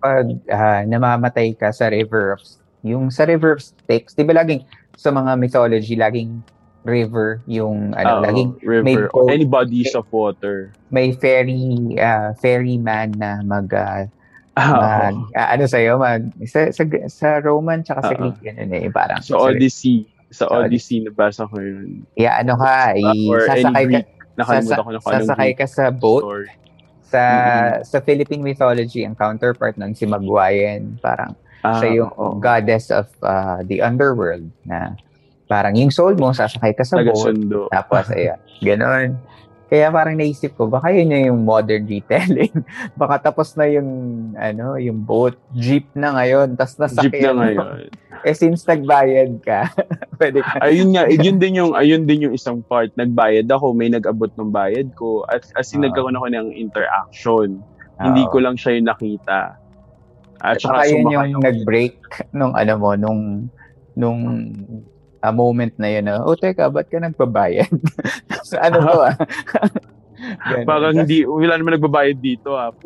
pag 0.00 0.26
ah, 0.48 0.82
namamatay 0.84 1.52
ka 1.56 1.72
sa 1.72 1.88
river 1.88 2.36
of, 2.36 2.42
yung 2.84 3.12
sa 3.12 3.24
river 3.28 3.56
of 3.56 3.60
Styx, 3.64 4.16
di 4.16 4.24
ba 4.24 4.36
laging, 4.36 4.64
sa 4.98 5.14
mga 5.14 5.38
mythology, 5.38 5.94
laging 5.94 6.42
river 6.82 7.38
yung, 7.46 7.94
ano, 7.94 8.18
Oo, 8.18 8.24
laging 8.26 8.50
may 8.82 8.98
river, 8.98 9.06
boat. 9.14 9.14
or 9.14 9.30
any 9.30 9.46
bodies 9.46 9.94
of 9.94 10.02
water. 10.10 10.74
may 10.90 11.14
ferry, 11.14 11.94
ah, 12.00 12.34
ferryman 12.34 13.14
na 13.14 13.38
mag, 13.46 13.70
Ah, 14.58 14.74
mag 14.74 15.14
ah, 15.38 15.54
ano 15.54 15.70
sa'yo, 15.70 16.02
mag, 16.02 16.26
sa, 16.42 16.66
sa, 16.74 16.82
sa 17.06 17.28
Roman 17.38 17.86
tsaka 17.86 18.10
sa. 18.10 18.14
Greek, 18.18 18.42
yun 18.42 18.58
eh, 18.74 18.90
parang, 18.90 19.22
sa 19.22 19.38
Odyssey, 19.38 20.08
sa 20.34 20.50
Sa 20.50 20.66
Odyssey, 20.66 21.06
nabasa 21.06 21.46
ko 21.46 21.62
yun. 21.62 22.02
yeah, 22.18 22.42
ano 22.42 22.58
ka, 22.58 22.90
any 22.92 23.30
sasakay 23.46 23.84
ka, 23.86 23.98
nakalimutan 24.34 24.82
ko 24.82 24.90
na 24.90 25.00
sasakay 25.00 25.50
ka 25.54 25.66
sa 25.70 25.84
boat, 25.94 26.24
story. 26.26 26.50
sa 27.08 27.22
Mm-mm. 27.22 27.88
sa 27.88 27.98
Philippine 28.02 28.42
mythology 28.44 29.00
ang 29.00 29.16
counterpart 29.16 29.78
nun 29.80 29.96
si 29.96 30.04
Magwayen 30.04 31.00
parang 31.00 31.32
Ah, 31.66 31.82
siya 31.82 32.04
yung 32.04 32.12
oo. 32.14 32.38
goddess 32.38 32.90
of 32.94 33.10
uh, 33.22 33.62
the 33.66 33.82
underworld 33.82 34.46
na 34.62 34.94
parang 35.48 35.74
yung 35.74 35.90
soul 35.90 36.14
mo 36.14 36.30
sasakay 36.30 36.76
ka 36.76 36.84
sa 36.86 37.02
boat 37.02 37.34
tapos 37.72 38.04
ayan 38.16 38.38
ganon 38.62 39.18
kaya 39.68 39.92
parang 39.92 40.16
naisip 40.16 40.56
ko 40.56 40.70
baka 40.70 40.94
yun 40.94 41.12
yung 41.12 41.42
modern 41.44 41.84
retelling 41.84 42.52
baka 43.00 43.28
tapos 43.32 43.52
na 43.58 43.66
yung 43.66 43.90
ano 44.38 44.78
yung 44.78 45.02
boat 45.02 45.36
jeep 45.56 45.88
na 45.92 46.14
ngayon 46.14 46.54
tas 46.54 46.78
nasakyan 46.78 47.10
Jeep 47.10 47.22
na 47.26 47.32
ngayon. 47.36 47.90
eh 48.28 48.34
since 48.34 48.62
nagbayad 48.64 49.40
ka 49.42 49.72
pwede 50.18 50.42
ka 50.42 50.58
ayun 50.62 50.90
nga, 50.92 51.06
yun 51.08 51.38
din 51.38 51.58
yung 51.62 51.72
ayun 51.72 52.04
din 52.04 52.28
yung 52.28 52.34
isang 52.34 52.60
part. 52.60 52.90
Nagbayad 52.98 53.46
ako, 53.48 53.72
may 53.72 53.88
nag-abot 53.88 54.30
ng 54.34 54.50
bayad 54.50 54.90
ko 54.98 55.22
at 55.30 55.46
as 55.54 55.70
in 55.72 55.80
Ah. 55.80 55.88
nagkaroon 55.88 56.18
ako 56.18 56.26
ng 56.28 56.48
interaction. 56.52 57.62
Hindi 57.98 58.22
Oo. 58.26 58.30
ko 58.30 58.36
lang 58.42 58.58
siya 58.58 58.78
yung 58.78 58.90
nakita. 58.90 59.58
At 60.38 60.62
Saka 60.62 60.86
yun 60.86 61.10
yung 61.10 61.42
nag-break 61.42 61.98
nung 62.30 62.54
ano 62.54 62.72
mo, 62.78 62.90
nung 62.94 63.50
nung 63.98 64.20
a 65.18 65.34
moment 65.34 65.74
na 65.74 65.88
yun 65.90 66.06
na, 66.06 66.22
oh 66.22 66.38
teka, 66.38 66.70
ba't 66.70 66.86
ka 66.86 67.02
nagbabayad? 67.02 67.66
so, 68.46 68.54
ano 68.64 68.78
to 68.78 68.94
ah? 69.02 69.16
Parang 70.68 70.94
hindi, 70.94 71.26
wala 71.26 71.58
naman 71.58 71.78
nagbabayad 71.78 72.18
dito 72.18 72.54
ah. 72.54 72.70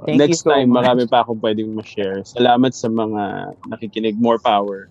Thank 0.00 0.16
you 0.16 0.32
Next 0.32 0.48
so 0.48 0.52
time, 0.56 0.72
much. 0.72 0.80
marami 0.80 1.04
pa 1.04 1.20
akong 1.20 1.44
pwedeng 1.44 1.76
ma-share. 1.76 2.24
Salamat 2.24 2.72
sa 2.72 2.88
mga 2.88 3.52
nakikinig. 3.68 4.16
More 4.16 4.40
power. 4.40 4.88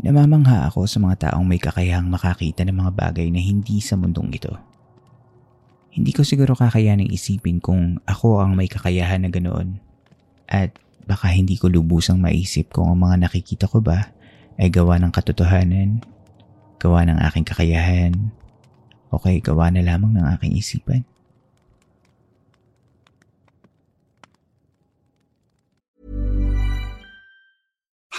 Namamangha 0.00 0.72
ako 0.72 0.88
sa 0.88 0.98
mga 1.04 1.30
taong 1.30 1.44
may 1.44 1.60
kakayahang 1.60 2.08
makakita 2.08 2.64
ng 2.64 2.74
mga 2.74 2.92
bagay 2.96 3.28
na 3.28 3.44
hindi 3.44 3.78
sa 3.84 3.94
mundong 3.94 4.32
ito. 4.32 4.71
Hindi 5.92 6.16
ko 6.16 6.24
siguro 6.24 6.56
kakayaning 6.56 7.12
isipin 7.12 7.60
kung 7.60 8.00
ako 8.08 8.40
ang 8.40 8.56
may 8.56 8.64
kakayahan 8.64 9.28
na 9.28 9.30
ganoon. 9.30 9.76
At 10.48 10.72
baka 11.04 11.28
hindi 11.28 11.60
ko 11.60 11.68
lubusang 11.68 12.16
maisip 12.16 12.72
kung 12.72 12.88
ang 12.88 13.04
mga 13.04 13.28
nakikita 13.28 13.68
ko 13.68 13.84
ba 13.84 14.08
ay 14.56 14.72
gawa 14.72 14.96
ng 14.96 15.12
katotohanan, 15.12 16.00
gawa 16.80 17.04
ng 17.04 17.20
aking 17.28 17.44
kakayahan, 17.44 18.12
o 19.12 19.20
kay 19.20 19.44
gawa 19.44 19.68
na 19.68 19.84
lamang 19.84 20.16
ng 20.16 20.26
aking 20.32 20.56
isipan. 20.56 21.04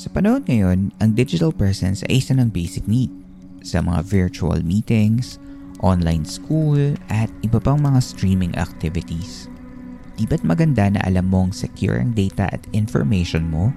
Sa 0.00 0.08
panahon 0.08 0.40
ngayon, 0.48 0.96
ang 0.96 1.12
digital 1.12 1.52
presence 1.52 2.00
ay 2.08 2.24
isa 2.24 2.32
ng 2.32 2.48
basic 2.48 2.88
need 2.88 3.12
sa 3.60 3.84
mga 3.84 4.00
virtual 4.08 4.56
meetings, 4.64 5.36
online 5.84 6.24
school, 6.24 6.96
at 7.12 7.28
iba 7.44 7.60
pang 7.60 7.76
mga 7.76 8.00
streaming 8.00 8.56
activities. 8.56 9.52
Di 10.16 10.24
ba't 10.24 10.40
maganda 10.40 10.88
na 10.88 11.04
alam 11.04 11.28
mong 11.28 11.52
secure 11.52 12.00
ang 12.00 12.16
data 12.16 12.48
at 12.48 12.64
information 12.72 13.52
mo? 13.52 13.76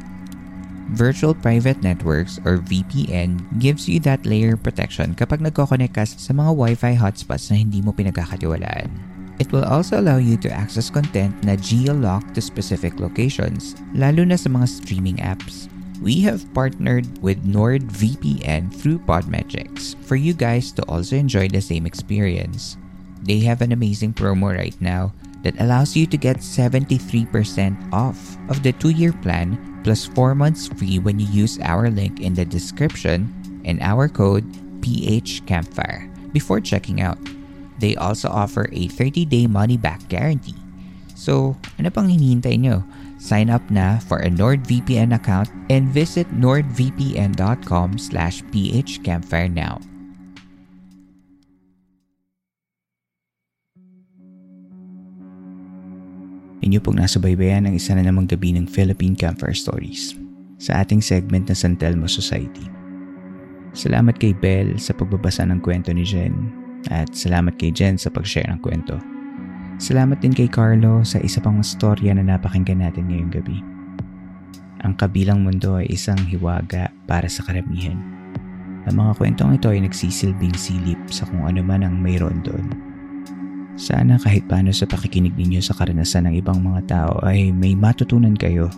Virtual 0.95 1.35
Private 1.35 1.83
Networks 1.83 2.39
or 2.47 2.63
VPN 2.63 3.43
gives 3.59 3.91
you 3.91 3.99
that 4.07 4.23
layer 4.23 4.55
protection 4.55 5.11
kapag 5.19 5.43
nagkoconnect 5.43 5.91
ka 5.91 6.07
sa 6.07 6.31
mga 6.31 6.55
Wi-Fi 6.55 6.95
hotspots 6.95 7.51
na 7.51 7.59
hindi 7.59 7.83
mo 7.83 7.91
pinagkakatiwalaan. 7.91 8.87
It 9.43 9.51
will 9.51 9.67
also 9.67 9.99
allow 9.99 10.23
you 10.23 10.39
to 10.39 10.47
access 10.47 10.87
content 10.87 11.35
na 11.43 11.59
geo-locked 11.59 12.31
to 12.31 12.39
specific 12.39 13.03
locations, 13.03 13.75
lalo 13.91 14.23
na 14.23 14.39
sa 14.39 14.47
mga 14.47 14.71
streaming 14.71 15.19
apps. 15.19 15.67
We 16.03 16.19
have 16.27 16.43
partnered 16.51 17.07
with 17.23 17.47
NordVPN 17.47 18.75
through 18.75 19.07
Podmetrics 19.07 19.95
for 20.03 20.19
you 20.19 20.35
guys 20.35 20.75
to 20.75 20.83
also 20.91 21.15
enjoy 21.15 21.47
the 21.47 21.63
same 21.63 21.87
experience. 21.87 22.75
They 23.23 23.39
have 23.47 23.63
an 23.63 23.71
amazing 23.71 24.11
promo 24.11 24.51
right 24.51 24.75
now 24.83 25.15
that 25.47 25.55
allows 25.63 25.95
you 25.95 26.03
to 26.11 26.19
get 26.19 26.43
73% 26.43 27.31
off 27.95 28.19
of 28.51 28.67
the 28.67 28.75
two-year 28.83 29.15
plan 29.23 29.55
plus 29.87 30.03
4 30.03 30.35
months 30.35 30.67
free 30.67 30.99
when 30.99 31.23
you 31.23 31.27
use 31.31 31.55
our 31.63 31.87
link 31.87 32.19
in 32.19 32.35
the 32.35 32.43
description 32.43 33.31
and 33.63 33.79
our 33.79 34.11
code 34.11 34.43
PHCampfire 34.83 36.11
before 36.35 36.59
checking 36.59 36.99
out. 36.99 37.19
They 37.79 37.95
also 37.95 38.27
offer 38.27 38.67
a 38.75 38.91
30-day 38.91 39.47
money-back 39.47 40.11
guarantee. 40.11 40.59
So, 41.15 41.55
ano 41.79 41.87
pang 41.95 42.11
hinihintay 42.11 42.59
nyo? 42.59 42.83
Sign 43.23 43.47
up 43.47 43.63
na 43.71 44.03
for 44.03 44.19
a 44.19 44.27
NordVPN 44.27 45.15
account 45.15 45.47
and 45.71 45.87
visit 45.87 46.27
nordvpn.com 46.35 47.95
slash 47.95 48.43
phcampfire 48.51 49.47
now. 49.47 49.79
Inyo 56.63 56.79
pong 56.83 56.99
nasa 56.99 57.19
baybayan 57.19 57.67
ng 57.67 57.79
isa 57.79 57.95
na 57.95 58.03
namang 58.03 58.27
gabi 58.27 58.55
ng 58.55 58.67
Philippine 58.67 59.15
Campfire 59.15 59.55
Stories 59.55 60.19
sa 60.59 60.83
ating 60.83 60.99
segment 60.99 61.47
na 61.47 61.55
San 61.55 61.79
Telmo 61.79 62.11
Society. 62.11 62.67
Salamat 63.71 64.19
kay 64.19 64.35
Belle 64.35 64.75
sa 64.79 64.91
pagbabasa 64.91 65.47
ng 65.47 65.63
kwento 65.63 65.95
ni 65.95 66.03
Jen 66.03 66.35
at 66.91 67.11
salamat 67.15 67.55
kay 67.55 67.71
Jen 67.71 67.95
sa 67.95 68.11
pag-share 68.11 68.47
ng 68.51 68.59
kwento. 68.63 69.12
Salamat 69.83 70.23
din 70.23 70.31
kay 70.31 70.47
Carlo 70.47 71.03
sa 71.03 71.19
isa 71.19 71.43
pang 71.43 71.59
storya 71.59 72.15
na 72.15 72.23
napakinggan 72.23 72.79
natin 72.79 73.03
ngayong 73.11 73.35
gabi. 73.35 73.59
Ang 74.79 74.95
kabilang 74.95 75.43
mundo 75.43 75.75
ay 75.75 75.91
isang 75.91 76.15
hiwaga 76.23 76.87
para 77.03 77.27
sa 77.27 77.43
karamihan. 77.43 77.99
Ang 78.87 78.95
mga 78.95 79.19
kwentong 79.19 79.59
ito 79.59 79.67
ay 79.67 79.83
nagsisilbing 79.83 80.55
silip 80.55 80.95
sa 81.11 81.27
kung 81.27 81.43
ano 81.43 81.59
man 81.59 81.83
ang 81.83 81.99
mayroon 81.99 82.39
doon. 82.47 82.63
Sana 83.75 84.15
kahit 84.23 84.47
paano 84.47 84.71
sa 84.71 84.87
pakikinig 84.87 85.35
ninyo 85.35 85.59
sa 85.59 85.75
karanasan 85.75 86.31
ng 86.31 86.39
ibang 86.39 86.63
mga 86.63 86.87
tao 86.87 87.19
ay 87.27 87.51
may 87.51 87.75
matutunan 87.75 88.39
kayo 88.39 88.71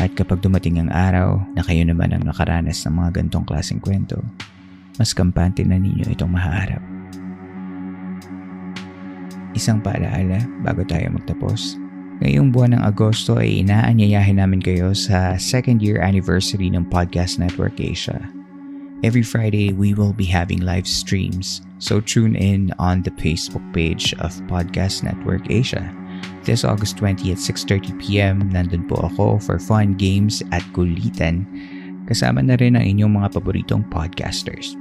at 0.00 0.08
kapag 0.16 0.40
dumating 0.40 0.80
ang 0.80 0.88
araw 0.88 1.36
na 1.52 1.60
kayo 1.68 1.84
naman 1.84 2.16
ang 2.16 2.24
nakaranas 2.24 2.80
ng 2.88 2.96
mga 2.96 3.20
gantong 3.20 3.44
klaseng 3.44 3.84
kwento, 3.84 4.24
mas 4.96 5.12
kampante 5.12 5.68
na 5.68 5.76
ninyo 5.76 6.08
itong 6.16 6.32
mahaharap. 6.32 6.95
Isang 9.56 9.80
paalaala 9.80 10.44
bago 10.60 10.84
tayo 10.84 11.08
magtapos. 11.16 11.80
Ngayong 12.20 12.52
buwan 12.52 12.76
ng 12.76 12.82
Agosto 12.84 13.40
ay 13.40 13.64
inaanyayahin 13.64 14.36
namin 14.36 14.60
kayo 14.60 14.92
sa 14.92 15.40
second 15.40 15.80
year 15.80 16.00
anniversary 16.04 16.68
ng 16.68 16.84
Podcast 16.92 17.40
Network 17.40 17.80
Asia. 17.80 18.20
Every 19.04 19.24
Friday, 19.24 19.76
we 19.76 19.92
will 19.92 20.16
be 20.16 20.24
having 20.24 20.64
live 20.64 20.88
streams, 20.88 21.60
so 21.76 22.00
tune 22.00 22.32
in 22.32 22.72
on 22.80 23.04
the 23.04 23.12
Facebook 23.20 23.64
page 23.76 24.16
of 24.20 24.32
Podcast 24.48 25.04
Network 25.04 25.44
Asia. 25.52 25.84
This 26.48 26.64
August 26.64 26.96
20 27.00 27.36
at 27.36 27.40
6.30pm, 27.40 28.52
nandun 28.52 28.88
po 28.88 28.96
ako 29.04 29.36
for 29.40 29.60
fun 29.60 29.96
games 30.00 30.40
at 30.52 30.64
kulitan, 30.72 31.44
kasama 32.08 32.40
na 32.40 32.56
rin 32.56 32.76
ang 32.76 32.88
inyong 32.88 33.20
mga 33.20 33.28
paboritong 33.36 33.84
podcasters. 33.92 34.72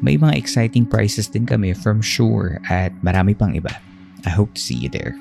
May 0.00 0.16
mga 0.16 0.32
exciting 0.40 0.88
prizes 0.88 1.28
din 1.28 1.44
kami 1.44 1.76
from 1.76 2.00
Shure 2.00 2.56
at 2.72 2.88
marami 3.04 3.36
pang 3.36 3.52
iba. 3.52 3.76
I 4.24 4.32
hope 4.32 4.56
to 4.56 4.60
see 4.60 4.76
you 4.76 4.88
there. 4.88 5.12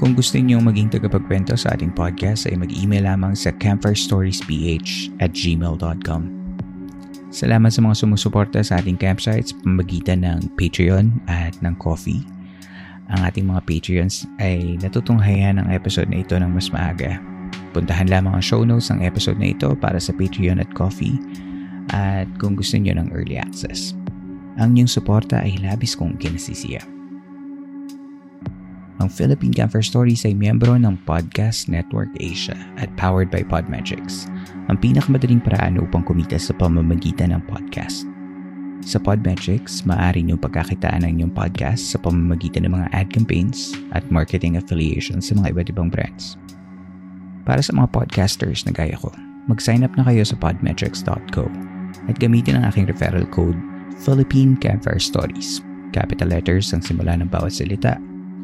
Kung 0.00 0.16
gusto 0.16 0.40
niyo 0.40 0.64
maging 0.64 0.88
tagapagkwento 0.96 1.52
sa 1.60 1.76
ating 1.76 1.92
podcast 1.92 2.48
ay 2.48 2.56
mag-email 2.56 3.04
lamang 3.04 3.36
sa 3.36 3.52
campfirestoriesph 3.52 4.48
at 5.20 5.36
gmail.com. 5.36 6.22
Salamat 7.28 7.68
sa 7.68 7.84
mga 7.84 7.94
sumusuporta 8.00 8.64
sa 8.64 8.80
ating 8.80 8.96
campsites 8.96 9.52
pamagitan 9.60 10.24
ng 10.24 10.56
Patreon 10.56 11.12
at 11.28 11.52
ng 11.60 11.76
Coffee. 11.76 12.24
Ang 13.12 13.28
ating 13.28 13.44
mga 13.44 13.60
Patreons 13.68 14.24
ay 14.40 14.80
natutunghayan 14.80 15.60
ang 15.60 15.68
episode 15.68 16.08
na 16.08 16.24
ito 16.24 16.32
ng 16.32 16.48
mas 16.48 16.72
maaga. 16.72 17.20
Puntahan 17.76 18.08
lamang 18.08 18.40
ang 18.40 18.44
show 18.44 18.64
notes 18.64 18.88
ng 18.88 19.04
episode 19.04 19.36
na 19.36 19.52
ito 19.52 19.76
para 19.76 20.00
sa 20.00 20.16
Patreon 20.16 20.64
at 20.64 20.72
Coffee 20.72 21.20
at 21.90 22.26
kung 22.38 22.54
gusto 22.54 22.78
niyo 22.78 22.96
ng 22.96 23.10
early 23.10 23.36
access. 23.38 23.94
Ang 24.58 24.76
inyong 24.76 24.90
suporta 24.90 25.42
ay 25.42 25.58
labis 25.62 25.94
kong 25.94 26.18
kinasisiya. 26.18 26.82
Ang 29.00 29.08
Philippine 29.08 29.56
Camper 29.56 29.80
Stories 29.80 30.28
ay 30.28 30.36
miyembro 30.36 30.76
ng 30.76 30.92
Podcast 31.08 31.72
Network 31.72 32.12
Asia 32.20 32.52
at 32.76 32.92
powered 33.00 33.32
by 33.32 33.40
Podmetrics, 33.40 34.28
ang 34.68 34.76
pinakamadaling 34.76 35.40
paraan 35.40 35.80
upang 35.80 36.04
kumita 36.04 36.36
sa 36.36 36.52
pamamagitan 36.52 37.32
ng 37.32 37.40
podcast. 37.48 38.04
Sa 38.84 39.00
Podmetrics, 39.00 39.88
maaari 39.88 40.20
niyong 40.20 40.40
pagkakitaan 40.40 41.04
ang 41.04 41.16
inyong 41.16 41.32
podcast 41.32 41.96
sa 41.96 41.98
pamamagitan 42.00 42.68
ng 42.68 42.76
mga 42.76 42.88
ad 42.92 43.08
campaigns 43.08 43.72
at 43.96 44.04
marketing 44.12 44.60
affiliations 44.60 45.32
sa 45.32 45.36
mga 45.36 45.56
iba't 45.56 45.72
ibang 45.72 45.88
brands. 45.88 46.36
Para 47.48 47.64
sa 47.64 47.72
mga 47.72 47.88
podcasters 47.96 48.68
na 48.68 48.72
gaya 48.76 49.00
ko, 49.00 49.08
mag-sign 49.48 49.80
up 49.80 49.96
na 49.96 50.04
kayo 50.04 50.24
sa 50.28 50.36
podmetrics.co 50.36 51.69
at 52.10 52.18
gamitin 52.18 52.58
ang 52.58 52.66
aking 52.66 52.90
referral 52.90 53.30
code 53.30 53.54
Philippine 54.02 54.58
Campfire 54.58 54.98
Stories. 54.98 55.62
Capital 55.94 56.34
letters 56.34 56.74
ang 56.74 56.82
simula 56.82 57.14
ng 57.14 57.30
bawat 57.30 57.54
salita 57.54 57.94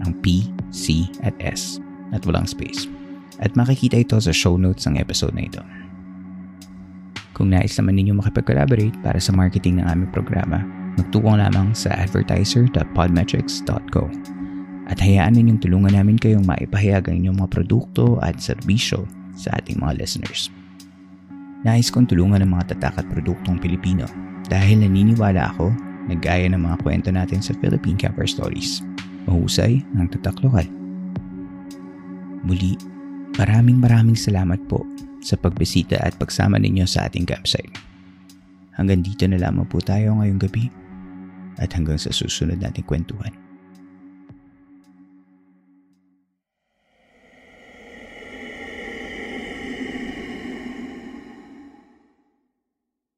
ang 0.07 0.14
P, 0.22 0.46
C, 0.70 1.11
at 1.26 1.35
S 1.42 1.83
at 2.14 2.22
walang 2.22 2.46
space. 2.46 2.87
At 3.42 3.59
makikita 3.59 3.98
ito 4.00 4.16
sa 4.22 4.31
show 4.31 4.55
notes 4.57 4.87
ng 4.87 5.02
episode 5.02 5.35
na 5.35 5.50
ito. 5.50 5.59
Kung 7.37 7.52
nais 7.52 7.76
naman 7.76 8.00
ninyo 8.00 8.16
makipag-collaborate 8.16 8.96
para 9.05 9.20
sa 9.20 9.29
marketing 9.35 9.83
ng 9.83 9.87
aming 9.92 10.09
programa, 10.09 10.64
magtuwang 10.96 11.44
lamang 11.44 11.76
sa 11.76 11.92
advertiser.podmetrics.co 11.92 14.09
at 14.87 15.02
hayaan 15.02 15.35
ninyong 15.35 15.59
tulungan 15.61 15.98
namin 15.98 16.14
kayong 16.16 16.46
maipahayag 16.46 17.11
ang 17.11 17.18
inyong 17.20 17.42
mga 17.42 17.52
produkto 17.52 18.22
at 18.22 18.38
serbisyo 18.38 19.02
sa 19.37 19.52
ating 19.61 19.83
mga 19.83 19.98
listeners. 20.00 20.48
Nais 21.66 21.90
kong 21.90 22.07
tulungan 22.07 22.46
ng 22.46 22.50
mga 22.55 22.79
tatak 22.79 23.02
at 23.02 23.07
produktong 23.11 23.59
Pilipino 23.59 24.07
dahil 24.46 24.87
naniniwala 24.87 25.50
ako 25.50 25.74
na 26.07 26.14
gaya 26.14 26.46
ng 26.46 26.62
mga 26.62 26.79
kwento 26.87 27.11
natin 27.11 27.42
sa 27.42 27.50
Philippine 27.59 27.98
Camper 27.98 28.31
Stories– 28.31 28.79
mahusay 29.26 29.83
ng 29.92 30.07
tatak 30.16 30.38
lokal. 30.40 30.64
Muli, 32.46 32.79
maraming 33.37 33.83
maraming 33.83 34.14
salamat 34.14 34.62
po 34.70 34.87
sa 35.18 35.35
pagbisita 35.35 35.98
at 35.98 36.14
pagsama 36.14 36.62
ninyo 36.62 36.87
sa 36.87 37.11
ating 37.11 37.26
campsite. 37.26 37.74
Hanggang 38.79 39.02
dito 39.02 39.26
na 39.26 39.42
lamang 39.42 39.66
po 39.66 39.83
tayo 39.83 40.14
ngayong 40.22 40.38
gabi 40.38 40.70
at 41.59 41.74
hanggang 41.74 41.98
sa 41.98 42.14
susunod 42.14 42.62
nating 42.62 42.87
kwentuhan. 42.87 43.35